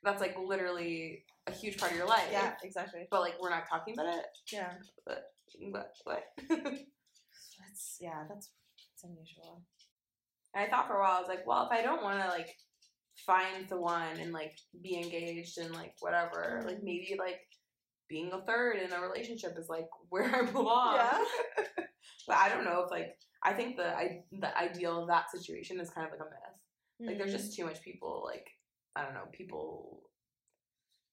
[0.04, 2.28] that's like literally a huge part of your life.
[2.32, 3.08] yeah, exactly.
[3.12, 4.26] But like we're not talking about it.
[4.52, 4.74] Yeah,
[5.06, 5.32] But
[5.74, 6.24] but what?
[6.50, 9.64] that's yeah, that's that's unusual.
[10.54, 12.30] and I thought for a while, I was like, well, if I don't want to
[12.30, 12.50] like
[13.26, 17.41] find the one and like be engaged and like whatever, like maybe like
[18.10, 20.95] being a third in a relationship is like where I belong.
[20.95, 21.18] Yeah.
[22.28, 25.80] but I don't know if like I think the I, the ideal of that situation
[25.80, 27.08] is kind of like a myth.
[27.10, 27.38] Like there's Mhm.
[27.38, 28.45] just too much people like
[28.95, 30.09] I don't know people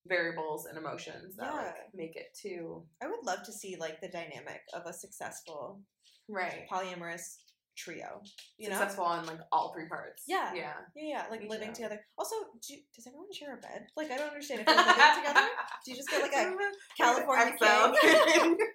[0.09, 4.09] variables and emotions that like make it too I would love to see like the
[4.09, 5.81] dynamic of a successful
[6.29, 7.37] right polyamorous
[7.77, 8.23] trio.
[8.59, 10.25] You know, successful on like all three parts.
[10.27, 10.55] Yeah.
[10.55, 10.73] yeah.
[10.97, 11.75] Yeah, yeah, like Me living too.
[11.75, 12.01] together.
[12.19, 12.35] Also,
[12.67, 13.87] do, does everyone share a bed?
[13.97, 14.63] Like, I don't understand.
[14.63, 15.47] If you're living together,
[15.85, 16.57] do you just get like a
[16.97, 18.57] California king?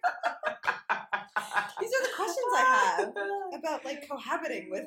[1.82, 3.14] These are the questions I have
[3.60, 4.86] about like cohabiting with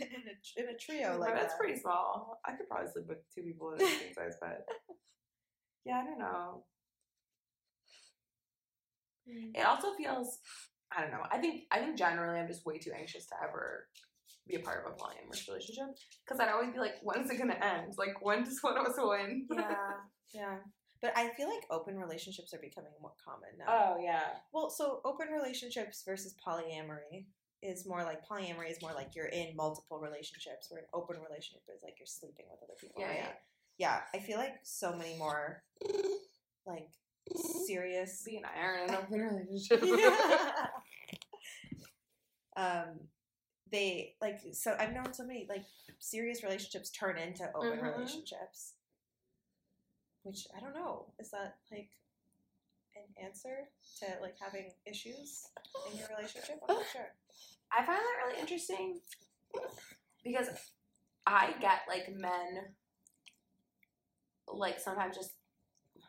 [0.00, 1.58] in a, in a trio like that's that.
[1.58, 2.40] pretty small.
[2.46, 4.62] I could probably sleep with two people in a king size bed.
[5.84, 6.64] Yeah, I don't know.
[9.28, 9.56] Mm.
[9.56, 10.38] It also feels
[10.96, 11.22] I don't know.
[11.30, 13.86] I think I think generally I'm just way too anxious to ever
[14.48, 15.86] be a part of a polyamorous relationship
[16.24, 17.94] because I'd always be like, when is it gonna end?
[17.96, 19.46] Like, when does one of us win?
[19.52, 19.76] Yeah,
[20.34, 20.56] yeah.
[21.00, 23.66] But I feel like open relationships are becoming more common now.
[23.68, 24.42] oh yeah.
[24.52, 27.24] Well, so open relationships versus polyamory
[27.62, 31.62] is more like polyamory is more like you're in multiple relationships, where an open relationship
[31.74, 33.00] is like you're sleeping with other people.
[33.00, 33.16] Yeah, right?
[33.18, 33.32] yeah.
[33.80, 35.62] Yeah, I feel like so many more
[36.66, 36.90] like
[37.66, 38.20] serious.
[38.20, 39.82] See and I are in an open relationship.
[42.58, 43.00] um,
[43.72, 45.64] they like so I've known so many like
[45.98, 47.96] serious relationships turn into open Mhm.
[47.96, 48.74] relationships.
[50.24, 51.06] Which I don't know.
[51.18, 51.88] Is that like
[52.94, 53.70] an answer
[54.00, 55.46] to like having issues
[55.90, 56.60] in your relationship?
[56.68, 57.14] I'm not sure.
[57.72, 59.00] I find that really interesting
[60.22, 60.48] because
[61.26, 62.74] I get like men
[64.54, 65.30] like sometimes just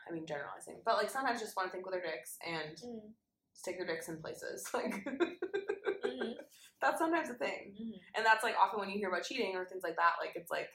[0.10, 3.14] I mean generalizing, but like sometimes just want to think with their dicks and Mm.
[3.54, 4.68] stick their dicks in places.
[4.74, 6.34] Like Mhm.
[6.82, 7.76] that's sometimes a thing.
[7.80, 8.00] Mhm.
[8.16, 10.52] And that's like often when you hear about cheating or things like that, like it's
[10.52, 10.68] like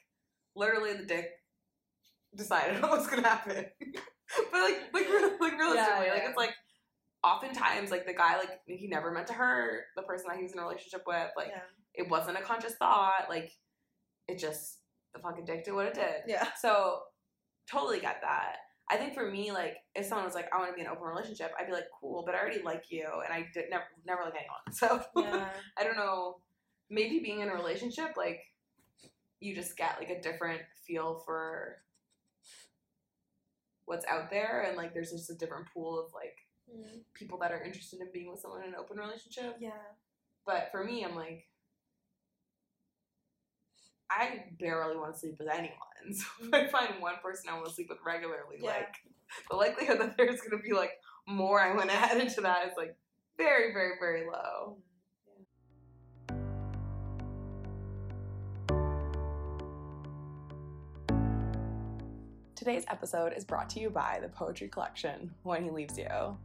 [0.54, 1.28] literally the dick
[2.34, 3.66] decided what was gonna happen.
[4.52, 5.06] but like like
[5.40, 6.28] like realistically, like yeah.
[6.28, 6.54] it's like
[7.24, 10.52] oftentimes like the guy like he never meant to hurt the person that he was
[10.52, 11.30] in a relationship with.
[11.36, 11.62] Like yeah.
[11.94, 13.26] it wasn't a conscious thought.
[13.28, 13.50] Like
[14.28, 14.80] it just
[15.14, 16.22] the fucking dick did what it did.
[16.26, 16.48] Yeah.
[16.60, 17.00] So
[17.70, 18.56] totally get that.
[18.88, 20.92] I think for me, like if someone was like, I want to be in an
[20.92, 23.84] open relationship, I'd be like, cool, but I already like you, and I did never
[24.06, 24.60] never like anyone.
[24.72, 25.48] So Yeah.
[25.76, 26.36] I don't know.
[26.88, 28.40] Maybe being in a relationship, like
[29.40, 31.78] you just get like a different feel for
[33.86, 36.36] what's out there, and like there's just a different pool of like
[36.68, 37.02] Mm.
[37.14, 39.54] people that are interested in being with someone in an open relationship.
[39.60, 39.70] Yeah.
[40.44, 41.46] But for me, I'm like,
[44.10, 45.72] I barely want to sleep with anyone.
[46.12, 48.70] So if I find one person I want to sleep with regularly, Yeah.
[48.70, 48.94] like
[49.50, 50.92] the likelihood that there's gonna be like
[51.26, 52.94] more I want to add into that is like
[53.36, 54.78] very, very, very low.
[56.28, 56.36] Mm,
[62.54, 66.36] Today's episode is brought to you by the poetry collection When He Leaves You.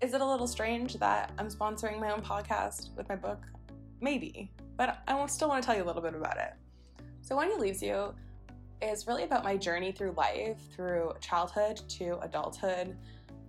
[0.00, 3.42] Is it a little strange that I'm sponsoring my own podcast with my book?
[4.00, 6.52] Maybe, but I still want to tell you a little bit about it.
[7.22, 8.14] So, When He Leaves You
[8.82, 12.96] is really about my journey through life, through childhood to adulthood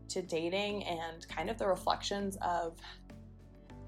[0.10, 2.78] to dating, and kind of the reflections of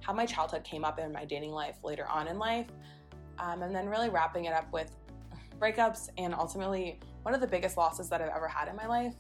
[0.02, 2.68] how my childhood came up in my dating life later on in life,
[3.38, 4.92] um, and then really wrapping it up with
[5.60, 9.16] breakups and ultimately one of the biggest losses that I've ever had in my life.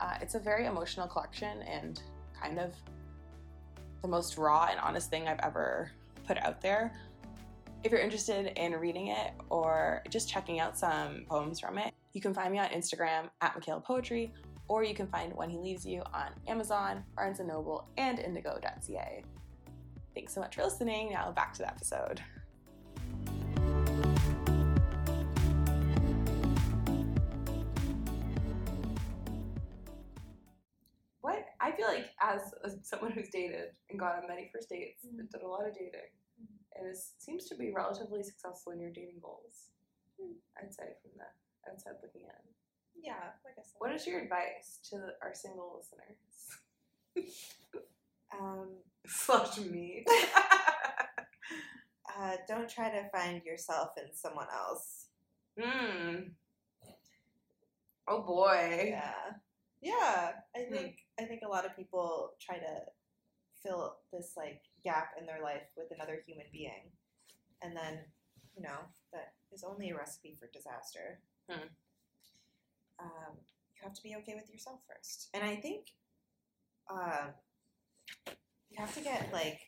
[0.00, 2.00] Uh, it's a very emotional collection and
[2.40, 2.74] kind of
[4.02, 5.90] the most raw and honest thing I've ever
[6.26, 6.92] put out there.
[7.84, 12.22] If you're interested in reading it or just checking out some poems from it, you
[12.22, 14.32] can find me on Instagram at Michaela Poetry,
[14.68, 19.22] or you can find When He Leaves You on Amazon, Barnes & Noble, and indigo.ca.
[20.14, 21.12] Thanks so much for listening.
[21.12, 22.22] Now back to the episode.
[31.20, 35.04] What I feel like as a, someone who's dated and gone on many first dates
[35.04, 35.30] and mm.
[35.30, 36.08] done a lot of dating,
[36.76, 39.70] and is, seems to be relatively successful in your dating goals.
[40.60, 42.44] I'd say from the outside looking in.
[43.04, 43.34] Yeah.
[43.44, 43.74] like I so.
[43.78, 47.32] What is your advice to our single listeners?
[48.32, 48.68] Um.
[49.06, 50.04] Slash me.
[52.16, 55.06] Uh, don't try to find yourself in someone else.
[55.60, 56.14] Hmm.
[58.06, 58.86] Oh boy.
[58.90, 59.12] Yeah.
[59.82, 60.30] Yeah.
[60.54, 60.74] I Hmm.
[60.74, 62.74] think I think a lot of people try to
[63.62, 66.92] fill this like gap in their life with another human being.
[67.62, 68.00] And then,
[68.56, 68.78] you know,
[69.12, 71.20] that is only a recipe for disaster.
[71.50, 71.68] Hmm.
[73.00, 73.34] Um,
[73.74, 75.28] you have to be okay with yourself first.
[75.34, 75.86] And I think
[76.90, 77.32] um,
[78.70, 79.60] you have to get like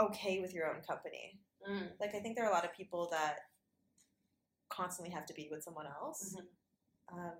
[0.00, 1.40] okay with your own company.
[1.68, 1.88] Mm.
[2.00, 3.36] Like I think there are a lot of people that
[4.68, 6.34] constantly have to be with someone else.
[6.36, 7.16] Mhm.
[7.16, 7.38] Um,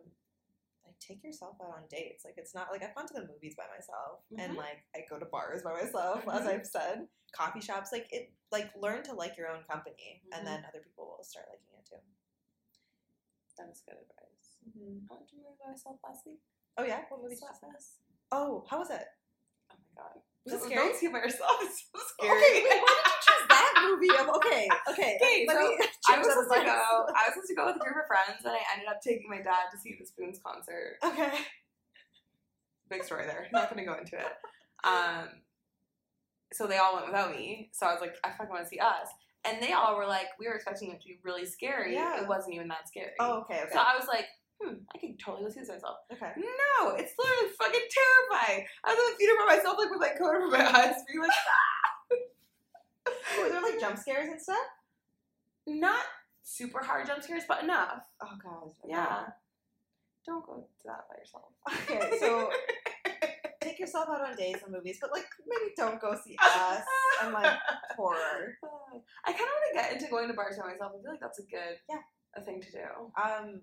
[1.07, 2.25] take yourself out on dates.
[2.25, 4.57] Like it's not like I've gone to the movies by myself and Mhm.
[4.57, 6.49] like I go to bars by myself, as Mhm.
[6.49, 7.91] I've said, coffee shops.
[7.93, 10.39] Like it, like learn to like your own company, Mhm.
[10.39, 12.01] and then other people will start liking it too.
[13.59, 14.57] That is good advice.
[15.11, 16.41] I went to a movie by myself last week.
[16.79, 17.35] Oh yeah, what movie?
[17.37, 17.69] Did you?
[18.33, 19.07] Oh, how was it?
[19.71, 20.23] Oh my god.
[20.45, 20.75] Was it scary?
[20.89, 21.59] Don't see by yourself.
[21.63, 22.39] It's so scary.
[22.39, 24.09] Okay, wait, why did you choose that movie?
[24.09, 25.19] Of, okay, okay.
[25.21, 25.77] Okay, let so me
[26.09, 27.07] I was supposed to go.
[27.13, 29.29] I was supposed to go with a group of friends, and I ended up taking
[29.29, 30.97] my dad to see the Spoons concert.
[31.05, 31.33] Okay.
[32.91, 33.49] Big story there.
[33.53, 34.33] Not gonna go into it.
[34.85, 35.29] Um,
[36.53, 37.71] so they all went without me.
[37.73, 39.09] So I was like, I fucking want to see us.
[39.45, 41.95] And they all were like, we were expecting it to be really scary.
[41.95, 42.23] Yeah.
[42.23, 43.11] It wasn't even that scary.
[43.19, 43.73] Oh, okay, okay.
[43.73, 44.27] So I was like,
[44.61, 45.97] hmm, I could totally go see this myself.
[46.13, 46.31] okay.
[46.37, 48.67] No, it's literally fucking terrifying.
[48.85, 51.21] I was in the theater by myself, like with my coat over my eyes, being
[51.21, 51.31] like,
[53.41, 54.57] Were there like jump scares and stuff?
[55.67, 56.05] Not
[56.43, 58.03] super hard jump scares, but enough.
[58.23, 58.71] Oh god.
[58.89, 59.23] Yeah.
[60.27, 61.51] Don't go to that by yourself.
[61.67, 62.51] Okay, so
[63.61, 66.83] take yourself out on days and movies, but like maybe don't go see us
[67.23, 67.59] and like
[67.97, 68.55] horror.
[69.25, 70.93] I kind of want to get into going to bars by myself.
[70.97, 72.03] I feel like that's a good Yeah.
[72.37, 72.87] a thing to do.
[73.21, 73.63] Um.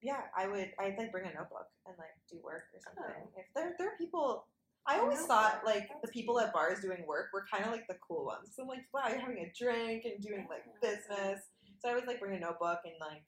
[0.00, 0.70] Yeah, I would.
[0.78, 3.18] I'd like bring a notebook and like do work or something.
[3.18, 3.30] Oh.
[3.36, 4.46] If there, there are people.
[4.88, 7.96] I always thought like the people at bars doing work were kind of like the
[8.06, 8.52] cool ones.
[8.56, 11.44] So I'm like, wow, you're having a drink and doing like business.
[11.80, 13.22] So I always like bring a notebook and like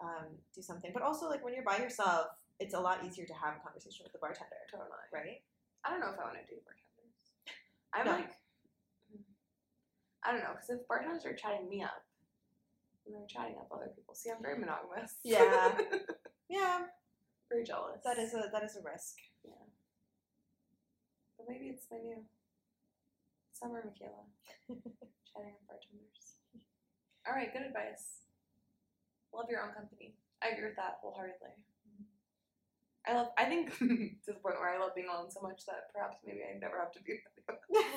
[0.00, 0.92] um, do something.
[0.94, 2.28] But also like when you're by yourself,
[2.60, 4.88] it's a lot easier to have a conversation with the bartender, Totally.
[5.12, 5.42] right?
[5.84, 7.18] I don't know if I want to do bartenders.
[7.92, 8.12] I'm No.
[8.12, 8.32] like,
[10.24, 12.04] I don't know, because if bartenders are chatting me up,
[13.06, 14.14] and they're chatting up other people.
[14.14, 15.14] See, I'm very monogamous.
[15.24, 15.72] Yeah.
[16.50, 16.80] Yeah,
[17.48, 18.00] very jealous.
[18.04, 19.14] that is a that is a risk.
[21.40, 22.20] But maybe it's my new
[23.56, 24.28] summer Michaela.
[25.32, 26.36] chatting up bartenders.
[27.24, 28.28] All right, good advice.
[29.32, 30.20] Love your own company.
[30.44, 31.56] I agree with that wholeheartedly.
[31.88, 32.04] Mm-hmm.
[33.08, 33.32] I love.
[33.40, 36.44] I think to the point where I love being alone so much that perhaps maybe
[36.44, 37.16] I never have to be.
[37.48, 37.56] with.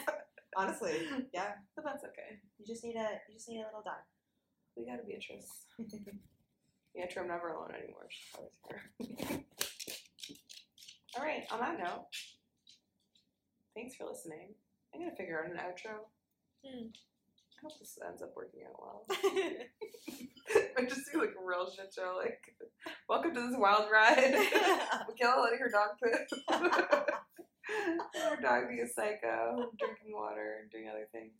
[0.55, 1.57] Honestly, yeah.
[1.75, 2.39] but that's okay.
[2.59, 4.07] You just need a you just need a little dime.
[4.77, 5.49] We gotta a Beatrice.
[6.93, 7.23] Yeah, true.
[7.23, 8.05] I'm never alone anymore.
[8.09, 9.43] She's always here.
[11.17, 11.43] All right.
[11.51, 12.05] On that note,
[13.75, 14.55] thanks for listening.
[14.93, 16.05] I'm gonna figure out an outro.
[16.65, 16.87] Hmm.
[16.93, 19.05] I hope this ends up working out well.
[20.77, 22.15] I just do like a real shit show.
[22.17, 22.39] Like,
[23.07, 24.33] welcome to this wild ride.
[25.07, 26.13] Michaela letting her dog poop.
[28.15, 31.39] her dog being a psycho, drinking water, and doing other things.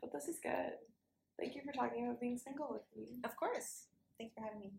[0.00, 0.76] But this is good.
[1.38, 3.20] Thank you for talking about being single with me.
[3.24, 3.86] of course.
[4.18, 4.72] Thanks for having me.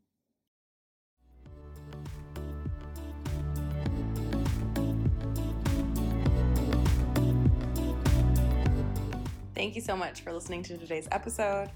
[9.56, 11.70] Thank you so much for listening to today's episode.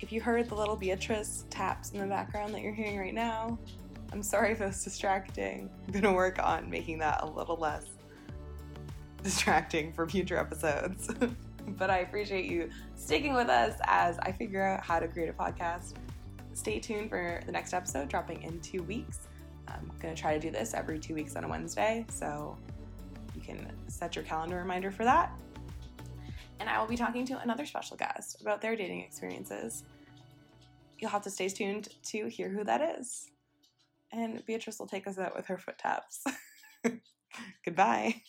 [0.00, 3.58] If you heard the little Beatrice taps in the background that you're hearing right now,
[4.12, 5.70] I'm sorry if it was distracting.
[5.86, 7.86] I'm going to work on making that a little less
[9.22, 11.08] distracting for future episodes.
[11.68, 15.32] but I appreciate you sticking with us as I figure out how to create a
[15.32, 15.94] podcast.
[16.52, 19.20] Stay tuned for the next episode dropping in two weeks.
[19.68, 22.58] I'm going to try to do this every two weeks on a Wednesday, so
[23.34, 25.32] you can set your calendar reminder for that
[26.60, 29.84] and I will be talking to another special guest about their dating experiences.
[30.98, 33.30] You'll have to stay tuned to hear who that is.
[34.12, 36.24] And Beatrice will take us out with her foot taps.
[37.64, 38.22] Goodbye.